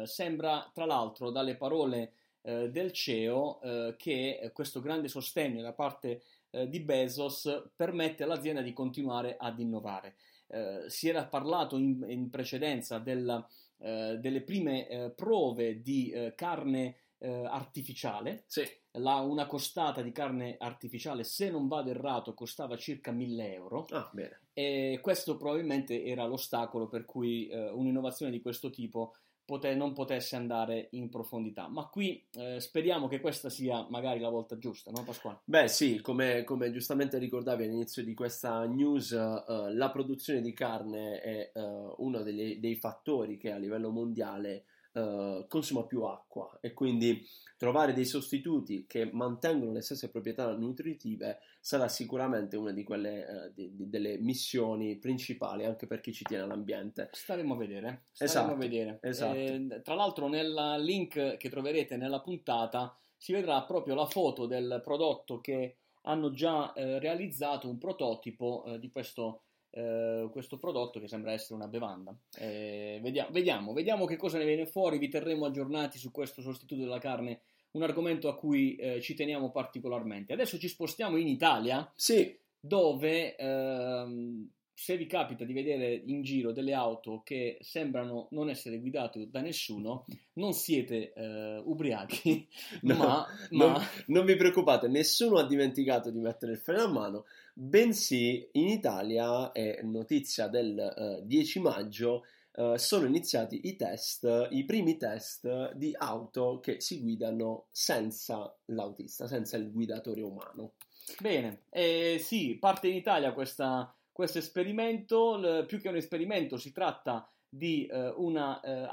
sembra 0.04 0.70
tra 0.72 0.86
l'altro 0.86 1.30
dalle 1.30 1.56
parole 1.56 2.14
eh, 2.42 2.70
del 2.70 2.92
CEO 2.92 3.60
eh, 3.60 3.94
che 3.96 4.38
eh, 4.40 4.52
questo 4.52 4.80
grande 4.80 5.08
sostegno 5.08 5.60
da 5.62 5.72
parte 5.72 6.22
eh, 6.50 6.68
di 6.68 6.80
Bezos 6.80 7.68
permette 7.76 8.24
all'azienda 8.24 8.62
di 8.62 8.72
continuare 8.72 9.36
ad 9.38 9.58
innovare. 9.60 10.16
Eh, 10.46 10.84
si 10.88 11.08
era 11.08 11.26
parlato 11.26 11.76
in, 11.76 12.04
in 12.08 12.30
precedenza 12.30 12.98
della, 12.98 13.46
eh, 13.78 14.16
delle 14.18 14.42
prime 14.42 15.12
prove 15.14 15.80
di 15.82 16.12
carne 16.34 16.96
artificiale. 17.22 18.44
Sì, 18.46 18.66
La- 18.92 19.20
una 19.20 19.46
costata 19.46 20.00
di 20.00 20.10
carne 20.10 20.56
artificiale, 20.58 21.22
se 21.22 21.50
non 21.50 21.68
vado 21.68 21.90
errato, 21.90 22.32
costava 22.34 22.76
circa 22.78 23.12
1000 23.12 23.52
euro. 23.52 23.86
ah, 23.90 24.10
bene. 24.12 24.40
E 24.54 24.98
questo 25.02 25.36
probabilmente 25.36 26.02
era 26.02 26.24
l'ostacolo 26.24 26.88
per 26.88 27.04
cui 27.04 27.46
eh, 27.48 27.68
un'innovazione 27.70 28.32
di 28.32 28.40
questo 28.40 28.70
tipo 28.70 29.14
pote- 29.50 29.74
non 29.74 29.92
potesse 29.92 30.36
andare 30.36 30.88
in 30.92 31.08
profondità. 31.08 31.66
Ma 31.66 31.86
qui 31.86 32.24
eh, 32.34 32.60
speriamo 32.60 33.08
che 33.08 33.20
questa 33.20 33.50
sia 33.50 33.84
magari 33.90 34.20
la 34.20 34.28
volta 34.28 34.56
giusta, 34.58 34.92
no 34.92 35.02
Pasquale? 35.02 35.40
Beh, 35.44 35.66
sì, 35.66 36.00
come, 36.00 36.44
come 36.44 36.70
giustamente 36.70 37.18
ricordavi 37.18 37.64
all'inizio 37.64 38.04
di 38.04 38.14
questa 38.14 38.64
news, 38.64 39.10
eh, 39.10 39.72
la 39.74 39.90
produzione 39.90 40.40
di 40.40 40.52
carne 40.52 41.20
è 41.20 41.50
eh, 41.52 41.94
uno 41.96 42.22
degli- 42.22 42.60
dei 42.60 42.76
fattori 42.76 43.36
che 43.36 43.50
a 43.50 43.56
livello 43.56 43.90
mondiale 43.90 44.66
eh, 44.92 45.44
consuma 45.48 45.84
più 45.84 46.02
acqua 46.02 46.58
e 46.60 46.72
quindi 46.72 47.24
trovare 47.56 47.92
dei 47.92 48.04
sostituti 48.06 48.86
che 48.86 49.10
mantengono 49.12 49.72
le 49.72 49.82
stesse 49.82 50.10
proprietà 50.10 50.50
nutritive 50.56 51.38
sarà 51.60 51.88
sicuramente 51.88 52.56
una 52.56 52.72
di 52.72 52.82
quelle 52.84 53.26
eh, 53.26 53.52
di- 53.54 53.74
di- 53.74 53.88
delle 53.90 54.16
missioni 54.18 54.96
principali 54.96 55.64
anche 55.64 55.86
per 55.86 56.00
chi 56.00 56.12
ci 56.12 56.24
tiene 56.24 56.44
all'ambiente. 56.44 57.10
Staremo 57.12 57.54
a 57.54 57.56
vedere. 57.56 58.02
Staremo 58.12 58.30
Esatto, 58.38 58.52
a 58.52 58.56
vedere. 58.56 58.98
esatto. 59.02 59.36
Eh, 59.36 59.80
tra 59.82 59.94
l'altro, 59.94 60.28
nel 60.28 60.76
link 60.82 61.36
che 61.36 61.48
troverete 61.50 61.96
nella 61.96 62.20
puntata 62.20 62.96
si 63.16 63.32
vedrà 63.32 63.62
proprio 63.64 63.94
la 63.94 64.06
foto 64.06 64.46
del 64.46 64.80
prodotto 64.82 65.40
che 65.40 65.76
hanno 66.04 66.32
già 66.32 66.72
eh, 66.72 66.98
realizzato 66.98 67.68
un 67.68 67.76
prototipo 67.76 68.64
eh, 68.64 68.78
di 68.78 68.90
questo, 68.90 69.42
eh, 69.70 70.28
questo 70.30 70.58
prodotto 70.58 71.00
che 71.00 71.08
sembra 71.08 71.32
essere 71.32 71.54
una 71.54 71.68
bevanda. 71.68 72.14
Eh, 72.36 72.98
vedia- 73.02 73.28
vediamo, 73.30 73.72
vediamo 73.72 74.04
che 74.04 74.16
cosa 74.16 74.38
ne 74.38 74.44
viene 74.44 74.66
fuori. 74.66 74.98
Vi 74.98 75.08
terremo 75.08 75.46
aggiornati 75.46 75.98
su 75.98 76.10
questo 76.10 76.42
sostituto 76.42 76.80
della 76.80 76.98
carne, 76.98 77.40
un 77.72 77.82
argomento 77.82 78.28
a 78.28 78.36
cui 78.36 78.76
eh, 78.76 79.00
ci 79.00 79.14
teniamo 79.14 79.50
particolarmente. 79.50 80.32
Adesso 80.32 80.58
ci 80.58 80.68
spostiamo 80.68 81.16
in 81.16 81.28
Italia 81.28 81.90
Sì, 81.94 82.36
dove 82.58 83.36
ehm, 83.36 84.50
se 84.80 84.96
vi 84.96 85.04
capita 85.04 85.44
di 85.44 85.52
vedere 85.52 85.92
in 86.06 86.22
giro 86.22 86.52
delle 86.52 86.72
auto 86.72 87.20
che 87.22 87.58
sembrano 87.60 88.28
non 88.30 88.48
essere 88.48 88.78
guidate 88.78 89.28
da 89.30 89.42
nessuno, 89.42 90.06
non 90.34 90.54
siete 90.54 91.12
eh, 91.12 91.60
ubriachi, 91.62 92.48
No, 92.80 92.94
ma, 92.94 93.26
non, 93.50 93.72
ma- 93.72 93.86
non 94.06 94.24
vi 94.24 94.36
preoccupate, 94.36 94.88
nessuno 94.88 95.36
ha 95.36 95.46
dimenticato 95.46 96.10
di 96.10 96.18
mettere 96.18 96.52
il 96.52 96.58
freno 96.58 96.84
a 96.84 96.88
mano, 96.88 97.26
bensì 97.52 98.48
in 98.52 98.68
Italia, 98.68 99.52
è 99.52 99.80
notizia 99.82 100.46
del 100.48 100.78
eh, 100.78 101.26
10 101.26 101.60
maggio, 101.60 102.24
eh, 102.52 102.78
sono 102.78 103.04
iniziati 103.04 103.60
i 103.64 103.76
test, 103.76 104.48
i 104.50 104.64
primi 104.64 104.96
test 104.96 105.74
di 105.74 105.94
auto 105.94 106.58
che 106.58 106.80
si 106.80 107.02
guidano 107.02 107.66
senza 107.70 108.50
l'autista, 108.64 109.26
senza 109.26 109.58
il 109.58 109.70
guidatore 109.70 110.22
umano. 110.22 110.72
bene, 111.18 111.64
eh, 111.68 112.16
sì, 112.18 112.56
parte 112.58 112.88
in 112.88 112.94
Italia 112.94 113.34
questa- 113.34 113.94
questo 114.20 114.36
esperimento, 114.36 115.64
più 115.66 115.80
che 115.80 115.88
un 115.88 115.96
esperimento 115.96 116.58
si 116.58 116.72
tratta 116.72 117.26
di 117.48 117.86
eh, 117.86 118.08
una 118.16 118.60
eh, 118.60 118.86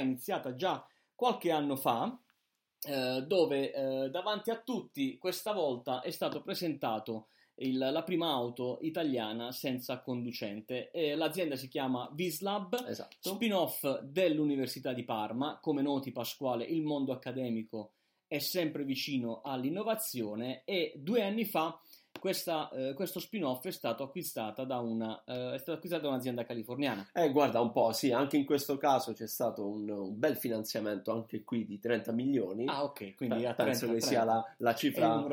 iniziata 0.00 0.54
già 0.54 0.82
qualche 1.14 1.50
anno 1.50 1.76
fa, 1.76 2.18
eh, 2.88 3.22
dove 3.26 3.70
eh, 3.70 4.08
davanti 4.08 4.50
a 4.50 4.56
tutti 4.58 5.18
questa 5.18 5.52
volta 5.52 6.00
è 6.00 6.10
stato 6.10 6.40
presentato 6.40 7.26
il- 7.56 7.76
la 7.76 8.02
prima 8.02 8.30
auto 8.30 8.78
italiana 8.80 9.52
senza 9.52 10.00
conducente. 10.00 10.90
E 10.90 11.14
l'azienda 11.16 11.54
si 11.56 11.68
chiama 11.68 12.08
Vislab, 12.10 12.86
Esatto. 12.88 13.34
spin-off 13.34 14.00
dell'Università 14.00 14.94
di 14.94 15.04
Parma. 15.04 15.58
Come 15.60 15.82
noti, 15.82 16.12
Pasquale, 16.12 16.64
il 16.64 16.80
mondo 16.80 17.12
accademico 17.12 17.92
è 18.26 18.38
sempre 18.38 18.84
vicino 18.84 19.42
all'innovazione 19.44 20.62
e 20.64 20.94
due 20.96 21.22
anni 21.22 21.44
fa 21.44 21.78
questa, 22.18 22.70
eh, 22.70 22.94
questo 22.94 23.20
spin-off 23.20 23.66
è 23.66 23.70
stato 23.70 24.04
acquistata 24.04 24.64
da 24.64 24.78
una, 24.78 25.22
eh, 25.26 25.54
è 25.54 25.58
stato 25.58 25.72
acquistato 25.72 26.04
da 26.04 26.08
un'azienda 26.10 26.44
californiana. 26.44 27.08
Eh, 27.12 27.30
guarda 27.30 27.60
un 27.60 27.72
po', 27.72 27.92
sì, 27.92 28.12
anche 28.12 28.36
in 28.36 28.44
questo 28.44 28.76
caso 28.76 29.12
c'è 29.12 29.26
stato 29.26 29.66
un, 29.66 29.88
un 29.88 30.18
bel 30.18 30.36
finanziamento, 30.36 31.12
anche 31.12 31.42
qui 31.42 31.64
di 31.64 31.78
30 31.78 32.12
milioni. 32.12 32.66
Ah, 32.66 32.84
ok, 32.84 33.14
quindi 33.16 33.42
Eh, 33.42 33.46
a 33.46 33.54
penso 33.54 33.86
30, 33.86 33.94
che 33.94 34.00
sia 34.00 34.24
la, 34.24 34.54
la 34.58 34.74
cifra 34.74 35.24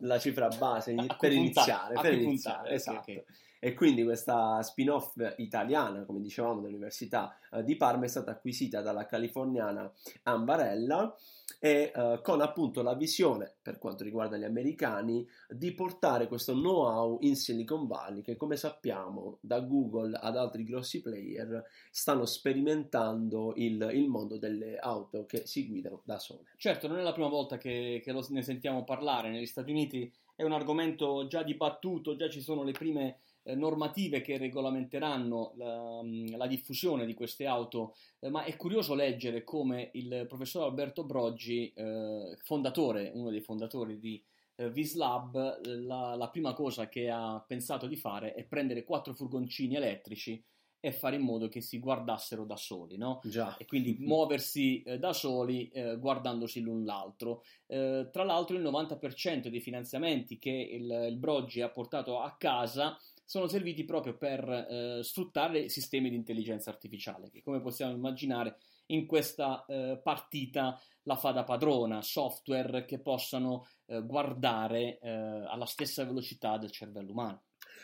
la 0.00 0.18
cifra 0.18 0.48
base 0.48 0.94
per 1.18 1.32
iniziare, 1.32 1.94
per 2.00 2.12
iniziare, 2.12 2.56
puntare, 2.58 2.74
esatto. 2.74 3.10
ok. 3.10 3.24
E 3.66 3.74
quindi 3.74 4.04
questa 4.04 4.62
spin-off 4.62 5.16
italiana, 5.38 6.04
come 6.04 6.20
dicevamo, 6.20 6.60
dell'Università 6.60 7.36
eh, 7.50 7.64
di 7.64 7.74
Parma 7.74 8.04
è 8.04 8.08
stata 8.08 8.30
acquisita 8.30 8.80
dalla 8.80 9.06
californiana 9.06 9.92
Ambarella 10.22 11.12
e 11.58 11.90
eh, 11.92 12.20
con 12.22 12.42
appunto 12.42 12.82
la 12.82 12.94
visione, 12.94 13.54
per 13.60 13.80
quanto 13.80 14.04
riguarda 14.04 14.36
gli 14.36 14.44
americani, 14.44 15.28
di 15.48 15.72
portare 15.72 16.28
questo 16.28 16.52
know-how 16.52 17.18
in 17.22 17.34
Silicon 17.34 17.88
Valley 17.88 18.22
che 18.22 18.36
come 18.36 18.56
sappiamo 18.56 19.38
da 19.40 19.58
Google 19.58 20.16
ad 20.16 20.36
altri 20.36 20.62
grossi 20.62 21.02
player 21.02 21.64
stanno 21.90 22.24
sperimentando 22.24 23.52
il, 23.56 23.90
il 23.94 24.06
mondo 24.06 24.38
delle 24.38 24.76
auto 24.76 25.26
che 25.26 25.44
si 25.44 25.66
guidano 25.66 26.02
da 26.04 26.20
sole. 26.20 26.44
Certo, 26.56 26.86
non 26.86 26.98
è 26.98 27.02
la 27.02 27.12
prima 27.12 27.28
volta 27.28 27.58
che, 27.58 28.00
che 28.00 28.12
lo- 28.12 28.24
ne 28.28 28.42
sentiamo 28.42 28.84
parlare. 28.84 29.28
Negli 29.28 29.44
Stati 29.44 29.72
Uniti 29.72 30.08
è 30.36 30.44
un 30.44 30.52
argomento 30.52 31.26
già 31.26 31.42
dibattuto, 31.42 32.14
già 32.14 32.28
ci 32.28 32.42
sono 32.42 32.62
le 32.62 32.70
prime 32.70 33.18
normative 33.54 34.20
che 34.20 34.38
regolamenteranno 34.38 35.52
la, 35.56 36.02
mm, 36.02 36.34
la 36.36 36.46
diffusione 36.46 37.06
di 37.06 37.14
queste 37.14 37.46
auto, 37.46 37.94
eh, 38.18 38.28
ma 38.28 38.44
è 38.44 38.56
curioso 38.56 38.94
leggere 38.94 39.44
come 39.44 39.90
il 39.94 40.26
professor 40.28 40.64
Alberto 40.64 41.04
Broggi, 41.04 41.72
eh, 41.74 42.36
fondatore, 42.42 43.10
uno 43.14 43.30
dei 43.30 43.40
fondatori 43.40 43.98
di 43.98 44.22
eh, 44.56 44.70
Vislab 44.70 45.60
la, 45.84 46.14
la 46.16 46.28
prima 46.30 46.52
cosa 46.54 46.88
che 46.88 47.10
ha 47.10 47.42
pensato 47.46 47.86
di 47.86 47.96
fare 47.96 48.34
è 48.34 48.44
prendere 48.44 48.84
quattro 48.84 49.14
furgoncini 49.14 49.76
elettrici 49.76 50.42
e 50.80 50.92
fare 50.92 51.16
in 51.16 51.22
modo 51.22 51.48
che 51.48 51.60
si 51.60 51.80
guardassero 51.80 52.44
da 52.44 52.56
soli, 52.56 52.96
no? 52.96 53.20
Già. 53.24 53.56
E 53.56 53.64
quindi 53.64 53.96
muoversi 54.06 54.82
eh, 54.82 54.98
da 54.98 55.12
soli 55.12 55.68
eh, 55.70 55.96
guardandosi 55.98 56.60
l'un 56.60 56.84
l'altro. 56.84 57.42
Eh, 57.66 58.08
tra 58.12 58.22
l'altro 58.22 58.56
il 58.56 58.62
90% 58.62 59.48
dei 59.48 59.60
finanziamenti 59.60 60.38
che 60.38 60.50
il, 60.50 61.08
il 61.10 61.16
Broggi 61.16 61.60
ha 61.60 61.70
portato 61.70 62.20
a 62.20 62.36
casa 62.38 62.96
sono 63.26 63.48
serviti 63.48 63.84
proprio 63.84 64.16
per 64.16 64.48
eh, 64.48 65.00
sfruttare 65.02 65.68
sistemi 65.68 66.08
di 66.08 66.16
intelligenza 66.16 66.70
artificiale, 66.70 67.28
che 67.30 67.42
come 67.42 67.60
possiamo 67.60 67.92
immaginare 67.92 68.56
in 68.86 69.04
questa 69.04 69.64
eh, 69.66 70.00
partita 70.02 70.80
la 71.02 71.16
fa 71.16 71.32
da 71.32 71.42
padrona, 71.42 72.00
software 72.02 72.84
che 72.84 73.00
possano 73.00 73.66
eh, 73.86 74.00
guardare 74.02 74.98
alla 75.00 75.66
stessa 75.66 76.04
velocità 76.04 76.56
del 76.56 76.70
cervello 76.70 77.10
umano. 77.10 77.42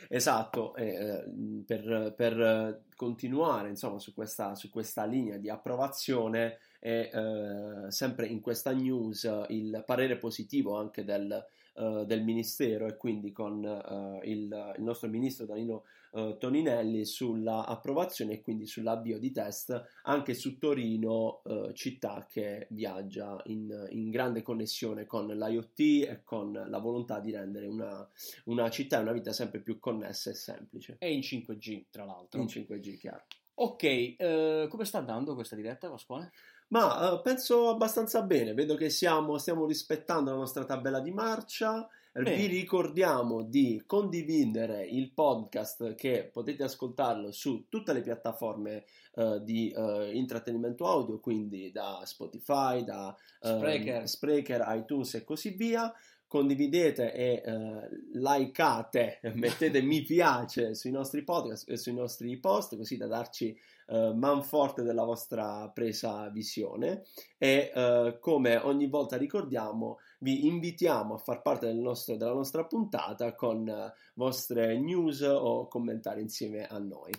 Esatto, 0.09 0.75
eh, 0.75 1.25
per, 1.67 2.15
per, 2.17 2.85
continuare 2.97 3.69
insomma, 3.69 3.99
su, 3.99 4.13
questa, 4.15 4.55
su 4.55 4.71
questa 4.71 5.05
linea 5.05 5.37
di 5.39 5.49
approvazione 5.49 6.59
e 6.81 7.11
eh, 7.13 7.91
sempre 7.91 8.27
in 8.27 8.41
questa 8.41 8.73
news 8.73 9.29
il 9.49 9.83
parere 9.87 10.19
positivo 10.19 10.77
anche 10.77 11.05
del, 11.05 11.45
uh, 11.75 12.05
del 12.05 12.23
Ministero 12.23 12.87
e 12.87 12.97
quindi 12.97 13.33
con 13.33 13.65
uh, 13.65 14.27
il, 14.27 14.75
il, 14.77 14.83
nostro 14.83 15.09
Ministro 15.09 15.47
Danilo 15.47 15.85
uh, 16.13 16.37
Toninelli 16.37 17.05
sulla 17.05 17.67
approvazione 17.67 18.35
e 18.35 18.41
quindi 18.43 18.67
sull'avvio 18.67 19.19
di 19.19 19.31
test 19.31 20.01
anche 20.03 20.35
su 20.35 20.59
Torino, 20.59 21.43
città 21.73 22.27
che 22.29 22.67
viaggia 22.71 23.41
in, 23.47 23.89
in, 23.91 24.11
grande 24.11 24.43
connessione 24.43 25.07
con 25.07 25.27
l'IoT 25.27 25.81
e 26.09 26.21
con 26.25 26.53
la 26.53 26.79
volontà 26.79 27.21
di 27.21 27.31
rendere 27.31 27.67
una, 27.67 28.07
una 28.45 28.71
città 28.71 28.99
e 28.99 29.03
una 29.03 29.13
vita 29.13 29.33
sempre 29.33 29.61
più 29.61 29.79
connessa 29.79 30.31
e 30.31 30.35
semplice. 30.35 30.97
E 30.99 31.13
in 31.13 31.21
5G, 31.21 31.85
tra 31.91 32.05
l'altro. 32.05 32.41
In 32.41 32.47
5G, 32.47 32.97
chiaro. 32.97 33.25
Ok, 33.55 34.69
come 34.69 34.85
sta 34.85 34.99
andando 34.99 35.35
questa 35.35 35.57
diretta, 35.57 35.89
Pasquale? 35.89 36.33
Ma 36.73 37.13
uh, 37.13 37.21
penso 37.21 37.69
abbastanza 37.69 38.23
bene, 38.23 38.55
vedo 38.55 38.75
che 38.77 38.89
siamo, 38.89 39.37
stiamo 39.37 39.67
rispettando 39.67 40.31
la 40.31 40.39
nostra 40.39 40.65
tabella 40.65 41.01
di 41.01 41.13
marcia. 41.13 41.87
Bene. 42.15 42.35
Vi 42.35 42.47
ricordiamo 42.47 43.43
di 43.43 43.83
condividere 43.87 44.85
il 44.85 45.13
podcast 45.13 45.95
che 45.95 46.29
potete 46.31 46.63
ascoltarlo 46.63 47.33
su 47.33 47.67
tutte 47.71 47.95
le 47.95 48.03
piattaforme 48.03 48.85
uh, 49.15 49.39
di 49.39 49.73
uh, 49.75 50.11
intrattenimento 50.13 50.87
audio, 50.87 51.21
quindi 51.21 51.71
da 51.73 52.03
Spotify, 52.05 52.85
da 52.85 53.17
Spreaker. 53.41 54.09
Spreaker, 54.09 54.65
iTunes 54.69 55.15
e 55.15 55.25
così 55.25 55.51
via 55.51 55.93
condividete 56.33 57.13
e 57.13 57.43
eh, 57.45 57.89
likeate, 58.15 59.21
mettete 59.37 59.83
mi 59.83 60.01
piace 60.01 60.75
sui 60.75 60.91
nostri 60.91 61.25
podcast 61.25 61.69
e 61.69 61.77
sui 61.77 61.93
nostri 61.93 62.39
post 62.39 62.75
così 62.75 62.97
da 62.97 63.07
darci 63.07 63.55
eh, 63.89 64.13
man 64.15 64.43
forte 64.43 64.83
della 64.83 65.05
vostra 65.05 65.69
presa 65.69 66.31
visione 66.31 67.03
e 67.37 67.71
eh, 67.75 68.17
come 68.19 68.57
ogni 68.57 68.87
volta 68.87 69.19
ricordiamo 69.19 69.99
vi 70.21 70.47
invitiamo 70.47 71.15
a 71.15 71.19
far 71.19 71.43
parte 71.43 71.67
del 71.67 71.77
nostro, 71.77 72.17
della 72.17 72.33
nostra 72.33 72.65
puntata 72.65 73.35
con 73.35 73.69
eh, 73.69 73.93
vostre 74.15 74.79
news 74.79 75.21
o 75.21 75.69
commentari 75.69 76.23
insieme 76.23 76.67
a 76.67 76.79
noi. 76.79 77.13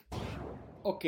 Ok, 0.86 1.04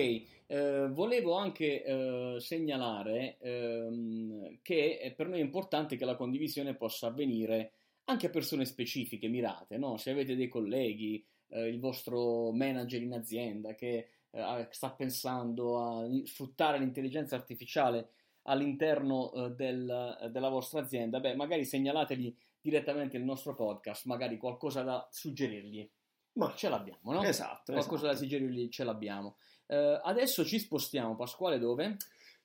eh, 0.46 0.88
volevo 0.92 1.34
anche 1.34 1.84
eh, 1.84 2.36
segnalare 2.40 3.38
ehm, 3.40 4.60
che 4.62 5.12
per 5.18 5.28
noi 5.28 5.40
è 5.40 5.44
importante 5.44 5.96
che 5.96 6.06
la 6.06 6.16
condivisione 6.16 6.76
possa 6.76 7.08
avvenire 7.08 7.72
anche 8.06 8.28
a 8.28 8.30
persone 8.30 8.66
specifiche, 8.66 9.28
mirate, 9.28 9.78
no? 9.78 9.98
Se 9.98 10.12
avete 10.12 10.36
dei 10.36 10.48
colleghi, 10.48 11.26
eh, 11.50 11.68
il 11.68 11.80
vostro 11.80 12.52
manager 12.52 13.02
in 13.02 13.14
azienda 13.14 13.74
che 13.76 14.10
eh, 14.32 14.68
sta 14.72 14.92
pensando 14.92 15.80
a 15.80 16.08
sfruttare 16.26 16.80
l'intelligenza 16.80 17.36
artificiale 17.36 18.10
all'interno 18.44 19.32
eh, 19.34 19.50
del, 19.52 20.30
della 20.32 20.50
vostra 20.50 20.82
azienda, 20.82 21.20
beh, 21.20 21.36
magari 21.36 21.66
segnalategli 21.66 22.36
direttamente 22.62 23.18
il 23.18 23.24
nostro 23.24 23.54
podcast, 23.54 24.06
magari 24.06 24.38
qualcosa 24.38 24.82
da 24.82 25.08
suggerirgli. 25.12 25.90
Ma 26.34 26.54
ce 26.56 26.68
l'abbiamo, 26.68 27.14
no? 27.14 27.24
Esatto. 27.24 27.72
Qualcosa 27.72 28.08
esatto. 28.08 28.14
da 28.14 28.16
suggerirgli 28.16 28.70
ce 28.70 28.84
l'abbiamo. 28.84 29.38
Uh, 29.68 30.00
adesso 30.04 30.44
ci 30.44 30.60
spostiamo, 30.60 31.16
Pasquale, 31.16 31.60
dove? 31.60 31.98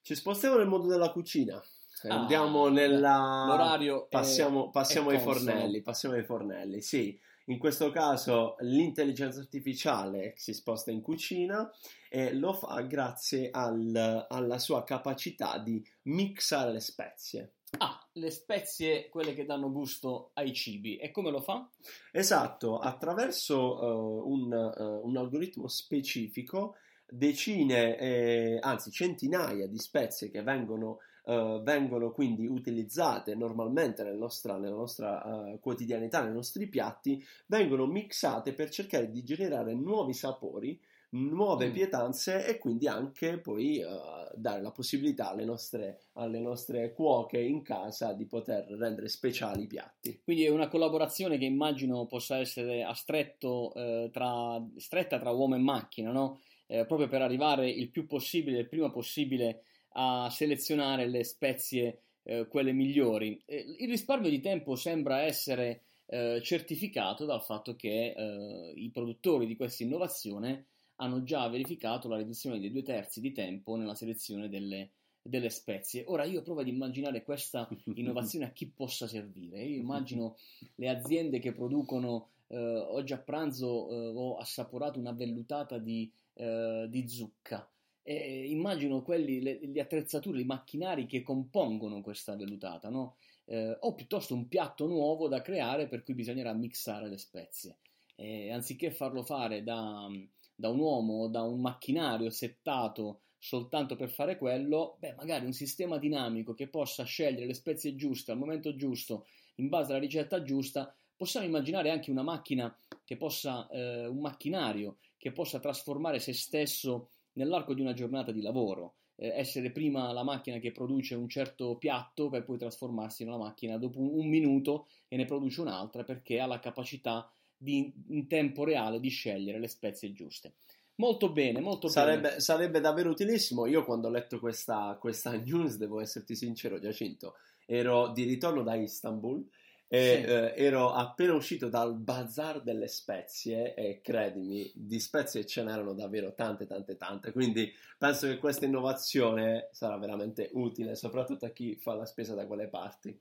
Ci 0.02 0.14
spostiamo 0.14 0.56
nel 0.56 0.68
mondo 0.68 0.86
della 0.86 1.10
cucina. 1.10 1.60
Ah, 2.08 2.20
Andiamo 2.20 2.68
nella. 2.68 3.44
L'orario. 3.46 4.06
Passiamo, 4.08 4.68
è, 4.68 4.70
passiamo 4.70 5.10
è 5.10 5.16
ai 5.16 5.20
fornelli. 5.20 5.82
Passiamo 5.82 6.14
ai 6.14 6.24
fornelli, 6.24 6.80
sì. 6.80 7.18
In 7.46 7.58
questo 7.58 7.90
caso 7.90 8.54
l'intelligenza 8.60 9.40
artificiale 9.40 10.34
si 10.36 10.54
sposta 10.54 10.92
in 10.92 11.00
cucina 11.00 11.68
e 12.08 12.32
lo 12.32 12.52
fa 12.52 12.80
grazie 12.82 13.50
al, 13.50 14.26
alla 14.28 14.58
sua 14.58 14.84
capacità 14.84 15.58
di 15.58 15.84
mixare 16.02 16.72
le 16.72 16.80
spezie. 16.80 17.54
Ah, 17.78 18.04
le 18.12 18.30
spezie, 18.30 19.08
quelle 19.08 19.34
che 19.34 19.44
danno 19.44 19.70
gusto 19.70 20.30
ai 20.34 20.52
cibi. 20.52 20.96
E 20.96 21.10
come 21.10 21.30
lo 21.30 21.40
fa? 21.40 21.68
Esatto, 22.12 22.78
attraverso 22.78 23.58
uh, 23.58 24.30
un, 24.30 24.52
uh, 24.52 25.06
un, 25.06 25.16
algoritmo 25.16 25.68
specifico, 25.68 26.76
decine, 27.08 27.96
eh, 27.98 28.58
anzi 28.60 28.90
centinaia 28.90 29.66
di 29.66 29.78
spezie 29.78 30.30
che 30.30 30.42
vengono 30.42 30.98
uh, 31.30 31.62
vengono 31.62 32.10
quindi 32.10 32.46
utilizzate 32.46 33.34
normalmente 33.34 34.02
nel 34.02 34.16
nostra, 34.16 34.58
nella 34.58 34.76
nostra 34.76 35.22
uh, 35.24 35.58
quotidianità, 35.60 36.22
nei 36.22 36.32
nostri 36.32 36.66
piatti, 36.68 37.24
vengono 37.46 37.86
mixate 37.86 38.52
per 38.52 38.70
cercare 38.70 39.10
di 39.10 39.22
generare 39.22 39.74
nuovi 39.74 40.12
sapori, 40.12 40.78
nuove 41.12 41.68
mm. 41.68 41.72
pietanze 41.72 42.46
e 42.46 42.58
quindi 42.58 42.86
anche 42.86 43.38
poi 43.38 43.82
uh, 43.82 44.36
dare 44.36 44.62
la 44.62 44.70
possibilità 44.70 45.30
alle 45.30 45.44
nostre, 45.44 46.02
alle 46.14 46.40
nostre 46.40 46.92
cuoche 46.92 47.40
in 47.40 47.62
casa 47.62 48.12
di 48.12 48.26
poter 48.26 48.66
rendere 48.66 49.08
speciali 49.08 49.62
i 49.62 49.66
piatti. 49.66 50.20
Quindi 50.22 50.44
è 50.44 50.50
una 50.50 50.68
collaborazione 50.68 51.38
che 51.38 51.44
immagino 51.44 52.06
possa 52.06 52.38
essere 52.38 52.82
a 52.84 52.94
stretto, 52.94 53.72
eh, 53.74 54.10
tra, 54.12 54.64
stretta 54.76 55.18
tra 55.18 55.30
uomo 55.30 55.56
e 55.56 55.58
macchina, 55.58 56.12
no? 56.12 56.40
eh, 56.66 56.86
proprio 56.86 57.08
per 57.08 57.22
arrivare 57.22 57.68
il 57.68 57.90
più 57.90 58.06
possibile, 58.06 58.60
il 58.60 58.68
prima 58.68 58.90
possibile 58.90 59.64
a 59.92 60.28
selezionare 60.30 61.06
le 61.08 61.24
spezie, 61.24 62.02
eh, 62.22 62.46
quelle 62.48 62.72
migliori. 62.72 63.42
il 63.46 63.88
risparmio 63.88 64.30
di 64.30 64.40
tempo 64.40 64.76
sembra 64.76 65.22
essere 65.22 65.82
eh, 66.06 66.40
certificato 66.42 67.24
dal 67.24 67.42
fatto 67.42 67.76
che 67.76 68.14
eh, 68.16 68.72
i 68.74 68.90
produttori 68.90 69.46
di 69.46 69.56
questa 69.56 69.84
innovazione 69.84 70.66
hanno 70.96 71.22
già 71.22 71.48
verificato 71.48 72.08
la 72.08 72.16
riduzione 72.16 72.58
di 72.58 72.70
due 72.70 72.82
terzi 72.82 73.20
di 73.20 73.32
tempo 73.32 73.76
nella 73.76 73.94
selezione 73.94 74.48
delle, 74.48 74.90
delle 75.22 75.48
spezie. 75.48 76.04
Ora 76.06 76.24
io 76.24 76.42
provo 76.42 76.60
ad 76.60 76.68
immaginare 76.68 77.22
questa 77.22 77.68
innovazione 77.94 78.46
a 78.46 78.50
chi 78.50 78.66
possa 78.68 79.06
servire. 79.06 79.62
Io 79.62 79.80
immagino 79.80 80.36
le 80.76 80.88
aziende 80.88 81.38
che 81.38 81.52
producono 81.52 82.30
eh, 82.48 82.58
oggi 82.58 83.12
a 83.12 83.18
pranzo 83.18 83.88
eh, 83.90 84.12
ho 84.14 84.36
assaporato 84.36 84.98
una 84.98 85.12
vellutata 85.12 85.78
di, 85.78 86.10
eh, 86.34 86.86
di 86.88 87.08
zucca 87.08 87.68
eh, 88.10 88.46
immagino 88.48 89.02
quelli, 89.02 89.40
le, 89.40 89.60
le, 89.62 89.80
attrezzature, 89.80 90.40
i 90.40 90.44
macchinari 90.44 91.06
che 91.06 91.22
compongono 91.22 92.00
questa 92.00 92.34
vellutata, 92.34 92.88
no? 92.88 93.16
eh, 93.44 93.76
o 93.78 93.94
piuttosto 93.94 94.34
un 94.34 94.48
piatto 94.48 94.86
nuovo 94.86 95.28
da 95.28 95.40
creare 95.42 95.86
per 95.86 96.02
cui 96.02 96.14
bisognerà 96.14 96.52
mixare 96.52 97.08
le 97.08 97.18
spezie. 97.18 97.76
Eh, 98.16 98.50
anziché 98.50 98.90
farlo 98.90 99.22
fare 99.22 99.62
da, 99.62 100.08
da, 100.54 100.68
un 100.68 100.78
uomo 100.80 101.22
o 101.22 101.28
da 101.28 101.42
un 101.42 101.60
macchinario 101.60 102.30
settato 102.30 103.20
soltanto 103.38 103.94
per 103.94 104.10
fare 104.10 104.36
quello, 104.36 104.96
beh, 104.98 105.14
magari 105.14 105.46
un 105.46 105.52
sistema 105.52 105.96
dinamico 105.96 106.52
che 106.52 106.68
possa 106.68 107.04
scegliere 107.04 107.46
le 107.46 107.54
spezie 107.54 107.94
giuste 107.94 108.32
al 108.32 108.38
momento 108.38 108.74
giusto, 108.74 109.26
in 109.56 109.68
base 109.68 109.92
alla 109.92 110.00
ricetta 110.00 110.42
giusta, 110.42 110.92
possiamo 111.16 111.46
immaginare 111.46 111.90
anche 111.90 112.10
una 112.10 112.22
macchina 112.22 112.76
che 113.04 113.16
possa, 113.16 113.68
eh, 113.68 114.06
un 114.06 114.18
macchinario 114.18 114.98
che 115.16 115.32
possa 115.32 115.60
trasformare 115.60 116.18
se 116.18 116.34
stesso 116.34 117.10
nell'arco 117.34 117.74
di 117.74 117.80
una 117.80 117.92
giornata 117.92 118.32
di 118.32 118.42
lavoro. 118.42 118.94
Eh, 119.16 119.28
essere 119.28 119.70
prima 119.70 120.12
la 120.12 120.22
macchina 120.22 120.58
che 120.58 120.72
produce 120.72 121.14
un 121.14 121.28
certo 121.28 121.76
piatto 121.76 122.28
per 122.28 122.44
poi 122.44 122.58
trasformarsi 122.58 123.24
nella 123.24 123.36
macchina 123.36 123.76
dopo 123.76 124.00
un, 124.00 124.10
un 124.18 124.28
minuto 124.28 124.88
e 125.08 125.16
ne 125.16 125.24
produce 125.24 125.60
un'altra 125.60 126.04
perché 126.04 126.40
ha 126.40 126.46
la 126.46 126.58
capacità 126.58 127.30
di, 127.56 127.92
in 128.08 128.26
tempo 128.26 128.64
reale 128.64 128.98
di 129.00 129.10
scegliere 129.10 129.58
le 129.58 129.68
spezie 129.68 130.12
giuste. 130.12 130.54
Molto 130.96 131.30
bene, 131.30 131.60
molto 131.60 131.88
sarebbe, 131.88 132.28
bene. 132.28 132.40
Sarebbe 132.40 132.80
davvero 132.80 133.10
utilissimo. 133.10 133.66
Io 133.66 133.84
quando 133.84 134.08
ho 134.08 134.10
letto 134.10 134.38
questa, 134.38 134.96
questa 135.00 135.32
news, 135.36 135.76
devo 135.76 136.00
esserti 136.00 136.34
sincero, 136.34 136.78
Giacinto, 136.78 137.36
ero 137.66 138.08
di 138.08 138.24
ritorno 138.24 138.62
da 138.62 138.74
Istanbul 138.74 139.46
E, 139.92 140.22
sì. 140.22 140.30
eh, 140.30 140.54
ero 140.54 140.92
appena 140.92 141.34
uscito 141.34 141.68
dal 141.68 141.96
bazar 141.96 142.62
delle 142.62 142.86
spezie 142.86 143.74
e 143.74 144.00
credimi, 144.00 144.70
di 144.72 145.00
spezie 145.00 145.44
ce 145.44 145.64
n'erano 145.64 145.94
davvero 145.94 146.32
tante, 146.32 146.64
tante, 146.64 146.96
tante. 146.96 147.32
Quindi 147.32 147.72
penso 147.98 148.28
che 148.28 148.38
questa 148.38 148.66
innovazione 148.66 149.68
sarà 149.72 149.98
veramente 149.98 150.50
utile, 150.52 150.94
soprattutto 150.94 151.46
a 151.46 151.50
chi 151.50 151.74
fa 151.74 151.94
la 151.94 152.06
spesa 152.06 152.36
da 152.36 152.46
quelle 152.46 152.68
parti. 152.68 153.18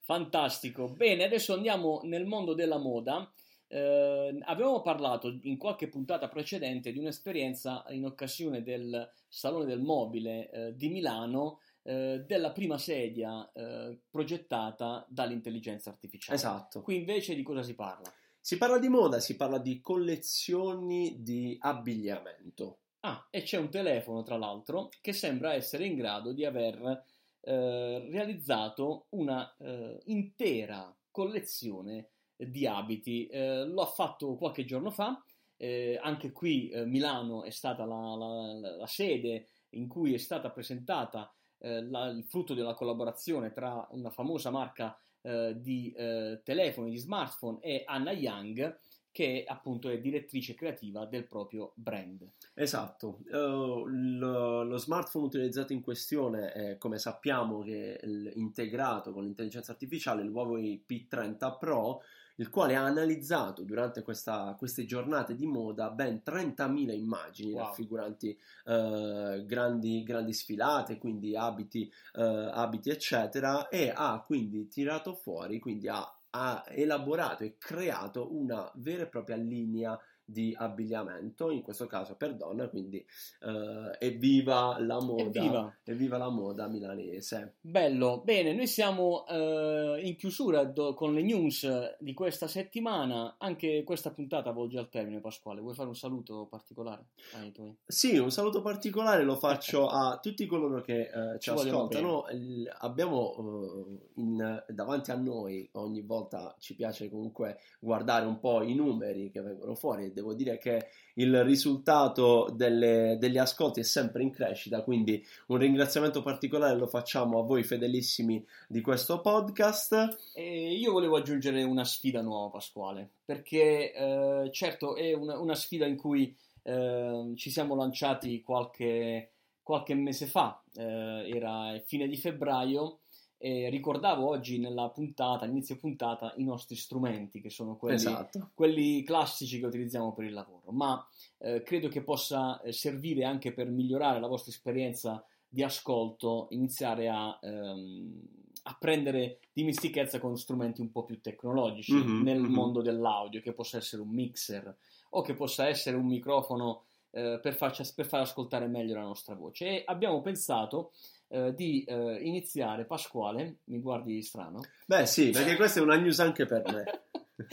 Fantastico. 0.00 0.88
Bene, 0.88 1.22
adesso 1.22 1.54
andiamo 1.54 2.00
nel 2.02 2.26
mondo 2.26 2.52
della 2.52 2.78
moda. 2.78 3.30
Eh, 3.68 4.38
avevamo 4.40 4.80
parlato 4.80 5.38
in 5.42 5.56
qualche 5.56 5.86
puntata 5.86 6.26
precedente 6.26 6.90
di 6.90 6.98
un'esperienza 6.98 7.84
in 7.90 8.06
occasione 8.06 8.64
del 8.64 9.08
Salone 9.28 9.66
del 9.66 9.82
Mobile 9.82 10.50
eh, 10.50 10.74
di 10.74 10.88
Milano 10.88 11.60
eh, 11.88 12.22
della 12.26 12.52
prima 12.52 12.76
sedia 12.76 13.50
eh, 13.50 13.98
progettata 14.10 15.06
dall'intelligenza 15.08 15.88
artificiale. 15.88 16.36
Esatto. 16.36 16.82
Qui 16.82 16.96
invece 16.96 17.34
di 17.34 17.42
cosa 17.42 17.62
si 17.62 17.74
parla? 17.74 18.12
Si 18.38 18.58
parla 18.58 18.78
di 18.78 18.88
moda, 18.88 19.20
si 19.20 19.36
parla 19.36 19.56
di 19.56 19.80
collezioni 19.80 21.22
di 21.22 21.56
abbigliamento. 21.58 22.80
Ah, 23.00 23.26
e 23.30 23.40
c'è 23.40 23.56
un 23.56 23.70
telefono, 23.70 24.22
tra 24.22 24.36
l'altro, 24.36 24.90
che 25.00 25.14
sembra 25.14 25.54
essere 25.54 25.86
in 25.86 25.94
grado 25.94 26.34
di 26.34 26.44
aver 26.44 27.04
eh, 27.40 28.06
realizzato 28.10 29.06
una 29.10 29.56
eh, 29.56 29.98
intera 30.06 30.94
collezione 31.10 32.10
di 32.36 32.66
abiti. 32.66 33.26
Eh, 33.28 33.64
lo 33.64 33.80
ha 33.80 33.86
fatto 33.86 34.36
qualche 34.36 34.66
giorno 34.66 34.90
fa. 34.90 35.24
Eh, 35.56 35.98
anche 36.02 36.32
qui 36.32 36.68
eh, 36.68 36.84
Milano 36.84 37.44
è 37.44 37.50
stata 37.50 37.86
la, 37.86 38.14
la, 38.14 38.76
la, 38.76 38.86
sede 38.86 39.48
in 39.70 39.88
cui 39.88 40.12
è 40.12 40.18
stata 40.18 40.50
presentata 40.50 41.32
eh, 41.58 41.82
la, 41.82 42.06
il 42.06 42.24
frutto 42.24 42.54
della 42.54 42.74
collaborazione 42.74 43.52
tra 43.52 43.86
una 43.90 44.10
famosa 44.10 44.50
marca 44.50 44.98
eh, 45.22 45.54
di 45.56 45.92
eh, 45.96 46.40
telefoni, 46.44 46.90
di 46.90 46.98
smartphone 46.98 47.58
e 47.60 47.82
Anna 47.86 48.12
Young 48.12 48.78
che 49.18 49.44
appunto 49.44 49.88
è 49.88 49.98
direttrice 49.98 50.54
creativa 50.54 51.04
del 51.04 51.26
proprio 51.26 51.72
brand. 51.74 52.24
Esatto, 52.54 53.18
uh, 53.30 53.84
lo, 53.84 54.62
lo, 54.62 54.76
smartphone 54.76 55.24
utilizzato 55.24 55.72
in 55.72 55.80
questione 55.80 56.52
è, 56.52 56.78
come 56.78 56.98
sappiamo, 56.98 57.60
che 57.62 57.96
è 57.96 58.06
integrato 58.34 59.12
con 59.12 59.24
l'intelligenza 59.24 59.72
artificiale, 59.72 60.22
il 60.22 60.30
Huawei 60.30 60.84
P30 60.88 61.58
Pro, 61.58 62.02
il 62.38 62.50
quale 62.50 62.76
ha 62.76 62.84
analizzato 62.84 63.62
durante 63.62 64.02
questa, 64.02 64.54
queste 64.58 64.84
giornate 64.84 65.34
di 65.34 65.46
moda 65.46 65.90
ben 65.90 66.22
30.000 66.24 66.94
immagini 66.94 67.52
wow. 67.52 67.66
raffiguranti 67.66 68.38
eh, 68.64 69.42
grandi, 69.44 70.02
grandi, 70.02 70.32
sfilate, 70.32 70.98
quindi 70.98 71.36
abiti, 71.36 71.90
eh, 72.14 72.50
abiti, 72.52 72.90
eccetera, 72.90 73.68
e 73.68 73.92
ha 73.94 74.22
quindi 74.24 74.68
tirato 74.68 75.14
fuori, 75.14 75.58
quindi 75.58 75.88
ha, 75.88 76.18
ha 76.30 76.64
elaborato 76.68 77.42
e 77.42 77.56
creato 77.58 78.34
una 78.34 78.70
vera 78.76 79.02
e 79.02 79.08
propria 79.08 79.36
linea 79.36 79.98
di 80.30 80.54
abbigliamento, 80.54 81.50
in 81.50 81.62
questo 81.62 81.86
caso 81.86 82.14
per 82.14 82.36
donna, 82.36 82.68
quindi 82.68 83.02
uh, 83.40 83.90
evviva 83.98 84.76
la 84.78 85.00
moda, 85.00 85.40
evviva. 85.40 85.78
evviva. 85.84 86.18
la 86.18 86.28
moda 86.28 86.68
milanese. 86.68 87.56
Bello, 87.62 88.20
bene, 88.22 88.52
noi 88.52 88.66
siamo 88.66 89.24
uh, 89.26 89.96
in 89.96 90.16
chiusura 90.16 90.64
do, 90.64 90.92
con 90.92 91.14
le 91.14 91.22
news 91.22 91.96
di 91.98 92.12
questa 92.12 92.46
settimana, 92.46 93.36
anche 93.38 93.82
questa 93.84 94.10
puntata 94.10 94.50
volge 94.50 94.78
al 94.78 94.90
termine 94.90 95.20
Pasquale, 95.20 95.62
vuoi 95.62 95.74
fare 95.74 95.88
un 95.88 95.96
saluto 95.96 96.46
particolare 96.46 97.06
ai 97.36 97.50
tuoi? 97.50 97.74
Sì, 97.86 98.18
un 98.18 98.30
saluto 98.30 98.60
particolare 98.60 99.22
lo 99.22 99.36
faccio 99.36 99.86
a 99.86 100.18
tutti 100.20 100.44
coloro 100.44 100.82
che 100.82 101.10
uh, 101.10 101.38
ci, 101.38 101.38
ci 101.40 101.50
ascoltano, 101.50 102.26
Il, 102.32 102.70
abbiamo 102.80 103.96
in, 104.16 104.62
davanti 104.68 105.10
a 105.10 105.16
noi, 105.16 105.66
ogni 105.72 106.02
volta 106.02 106.54
ci 106.58 106.74
piace 106.74 107.08
comunque 107.08 107.60
guardare 107.80 108.26
un 108.26 108.38
po' 108.38 108.62
i 108.62 108.74
numeri 108.74 109.30
che 109.30 109.40
vengono 109.40 109.74
fuori 109.74 110.16
devo 110.18 110.34
dire 110.34 110.58
che 110.58 110.88
il 111.14 111.42
risultato 111.44 112.48
delle, 112.52 113.16
degli 113.18 113.38
ascolti 113.38 113.80
è 113.80 113.84
sempre 113.84 114.22
in 114.22 114.30
crescita, 114.30 114.82
quindi 114.82 115.24
un 115.46 115.58
ringraziamento 115.58 116.22
particolare 116.22 116.76
lo 116.76 116.86
facciamo 116.86 117.38
a 117.38 117.42
voi 117.42 117.62
fedelissimi 117.62 118.44
di 118.68 118.80
questo 118.80 119.20
podcast. 119.20 120.18
E 120.34 120.74
io 120.74 120.92
volevo 120.92 121.16
aggiungere 121.16 121.62
una 121.62 121.84
sfida 121.84 122.20
nuova, 122.20 122.50
Pasquale, 122.50 123.08
perché 123.24 123.92
eh, 123.92 124.50
certo 124.52 124.96
è 124.96 125.12
una, 125.12 125.38
una, 125.38 125.54
sfida 125.54 125.86
in 125.86 125.96
cui 125.96 126.36
eh, 126.62 127.32
ci 127.36 127.50
siamo 127.50 127.74
lanciati 127.74 128.42
qualche, 128.42 129.32
qualche 129.62 129.94
mese 129.94 130.26
fa, 130.26 130.62
eh, 130.74 131.30
era 131.32 131.80
fine 131.84 132.06
di 132.06 132.16
febbraio 132.16 133.00
e 133.38 133.70
ricordavo 133.70 134.26
oggi 134.26 134.58
nella 134.58 134.90
puntata, 134.90 135.46
inizio 135.46 135.76
puntata, 135.76 136.34
i 136.36 136.44
nostri 136.44 136.74
strumenti, 136.74 137.40
che 137.40 137.50
sono 137.50 137.76
quelli, 137.76 137.94
esatto. 137.94 138.50
quelli 138.52 139.02
classici 139.04 139.60
che 139.60 139.66
utilizziamo 139.66 140.12
per 140.12 140.24
il 140.24 140.32
lavoro, 140.32 140.72
ma 140.72 141.06
eh, 141.38 141.62
credo 141.62 141.88
che 141.88 142.02
possa 142.02 142.60
eh, 142.60 142.72
servire 142.72 143.24
anche 143.24 143.52
per 143.52 143.68
migliorare 143.68 144.18
la 144.18 144.26
vostra 144.26 144.50
esperienza 144.50 145.24
di 145.48 145.62
ascolto, 145.62 146.48
iniziare 146.50 147.08
a, 147.08 147.38
ehm, 147.40 148.20
a 148.64 148.76
prendere 148.78 149.38
dimestichezza 149.52 150.18
con 150.18 150.36
strumenti 150.36 150.80
un 150.80 150.90
po' 150.90 151.04
più 151.04 151.20
tecnologici 151.20 151.94
mm-hmm, 151.94 152.22
nel 152.22 152.40
mm-hmm. 152.40 152.52
mondo 152.52 152.82
dell'audio, 152.82 153.40
che 153.40 153.52
possa 153.52 153.78
essere 153.78 154.02
un 154.02 154.10
mixer 154.10 154.76
o 155.10 155.22
che 155.22 155.34
possa 155.34 155.68
essere 155.68 155.96
un 155.96 156.06
microfono 156.06 156.82
eh, 157.10 157.38
per, 157.40 157.54
farci, 157.54 157.82
per 157.94 158.06
far 158.06 158.20
ascoltare 158.20 158.66
meglio 158.66 158.94
la 158.94 159.02
nostra 159.02 159.34
voce. 159.34 159.66
E 159.66 159.82
abbiamo 159.86 160.20
pensato 160.20 160.90
eh, 161.28 161.54
di 161.54 161.84
eh, 161.84 162.18
iniziare, 162.22 162.86
Pasquale, 162.86 163.58
mi 163.64 163.80
guardi 163.80 164.22
strano? 164.22 164.60
Beh 164.86 165.04
sì, 165.04 165.30
perché 165.30 165.56
questa 165.56 165.80
è 165.80 165.82
una 165.82 165.96
news 165.96 166.20
anche 166.20 166.46
per 166.46 166.62
me. 166.72 167.02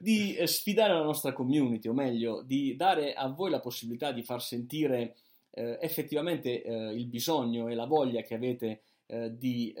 di 0.00 0.34
eh, 0.34 0.46
sfidare 0.46 0.94
la 0.94 1.02
nostra 1.02 1.32
community, 1.32 1.88
o 1.88 1.92
meglio, 1.92 2.42
di 2.42 2.74
dare 2.74 3.12
a 3.12 3.28
voi 3.28 3.50
la 3.50 3.60
possibilità 3.60 4.12
di 4.12 4.22
far 4.22 4.42
sentire 4.42 5.16
eh, 5.50 5.78
effettivamente 5.80 6.62
eh, 6.62 6.92
il 6.94 7.06
bisogno 7.06 7.68
e 7.68 7.74
la 7.74 7.86
voglia 7.86 8.22
che 8.22 8.34
avete 8.34 8.82
di, 9.08 9.74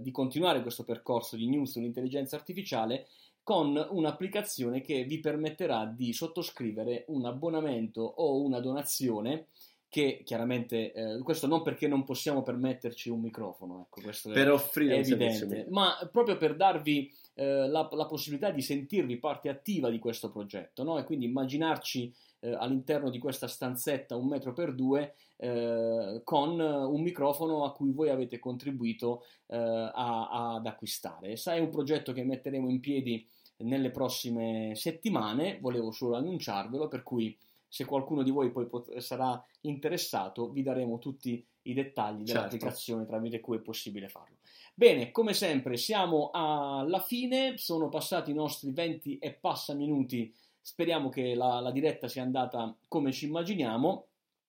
di 0.00 0.10
continuare 0.10 0.62
questo 0.62 0.82
percorso 0.82 1.36
di 1.36 1.46
news 1.46 1.72
sull'intelligenza 1.72 2.36
artificiale 2.36 3.06
con 3.42 3.76
un'applicazione 3.90 4.80
che 4.80 5.04
vi 5.04 5.18
permetterà 5.18 5.84
di 5.84 6.14
sottoscrivere 6.14 7.04
un 7.08 7.26
abbonamento 7.26 8.00
o 8.00 8.40
una 8.40 8.60
donazione 8.60 9.48
che 9.92 10.22
chiaramente 10.24 10.90
eh, 10.94 11.18
questo 11.18 11.46
non 11.46 11.60
perché 11.60 11.86
non 11.86 12.02
possiamo 12.02 12.42
permetterci 12.42 13.10
un 13.10 13.20
microfono, 13.20 13.82
ecco, 13.82 14.00
questo 14.00 14.30
per 14.30 14.46
è, 14.46 14.50
offrire 14.50 14.94
è 14.94 14.98
evidente, 15.00 15.66
ma 15.68 16.08
proprio 16.10 16.38
per 16.38 16.56
darvi 16.56 17.12
eh, 17.34 17.68
la, 17.68 17.86
la, 17.92 18.06
possibilità 18.06 18.50
di 18.50 18.62
sentirvi 18.62 19.18
parte 19.18 19.50
attiva 19.50 19.90
di 19.90 19.98
questo 19.98 20.30
progetto, 20.30 20.82
no? 20.82 20.98
e 20.98 21.04
quindi 21.04 21.26
immaginarci 21.26 22.10
eh, 22.40 22.54
all'interno 22.54 23.10
di 23.10 23.18
questa 23.18 23.46
stanzetta 23.46 24.16
un 24.16 24.28
metro 24.28 24.54
per 24.54 24.72
due 24.74 25.12
eh, 25.36 26.22
con 26.24 26.58
un 26.58 27.02
microfono 27.02 27.64
a 27.64 27.72
cui 27.74 27.92
voi 27.92 28.08
avete 28.08 28.38
contribuito 28.38 29.26
eh, 29.48 29.58
a, 29.58 30.54
ad 30.54 30.64
acquistare. 30.64 31.36
Sai, 31.36 31.58
è 31.58 31.60
un 31.60 31.68
progetto 31.68 32.14
che 32.14 32.24
metteremo 32.24 32.70
in 32.70 32.80
piedi 32.80 33.28
nelle 33.58 33.90
prossime 33.90 34.72
settimane, 34.74 35.58
volevo 35.60 35.90
solo 35.90 36.16
annunciarvelo, 36.16 36.88
per 36.88 37.02
cui 37.02 37.36
se 37.72 37.86
qualcuno 37.86 38.22
di 38.22 38.30
voi 38.30 38.50
poi 38.50 38.66
pot- 38.66 38.94
sarà 38.98 39.42
interessato, 39.62 40.50
vi 40.50 40.62
daremo 40.62 40.98
tutti 40.98 41.42
i 41.62 41.72
dettagli 41.72 42.22
dell'applicazione 42.22 43.00
certo. 43.00 43.14
tramite 43.14 43.40
cui 43.40 43.56
è 43.56 43.60
possibile 43.60 44.10
farlo. 44.10 44.36
Bene, 44.74 45.10
come 45.10 45.32
sempre 45.32 45.78
siamo 45.78 46.28
alla 46.34 47.00
fine, 47.00 47.56
sono 47.56 47.88
passati 47.88 48.30
i 48.30 48.34
nostri 48.34 48.72
20 48.72 49.16
e 49.16 49.32
passa 49.32 49.72
minuti, 49.72 50.34
speriamo 50.60 51.08
che 51.08 51.34
la, 51.34 51.60
la 51.60 51.70
diretta 51.70 52.08
sia 52.08 52.22
andata 52.22 52.76
come 52.88 53.10
ci 53.10 53.24
immaginiamo. 53.24 54.08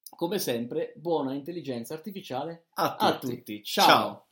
Come 0.10 0.38
sempre, 0.38 0.92
buona 0.98 1.34
intelligenza 1.34 1.94
artificiale 1.94 2.66
a 2.74 2.90
tutti. 2.90 3.06
A 3.06 3.18
tutti. 3.20 3.64
Ciao. 3.64 3.86
Ciao. 3.86 4.26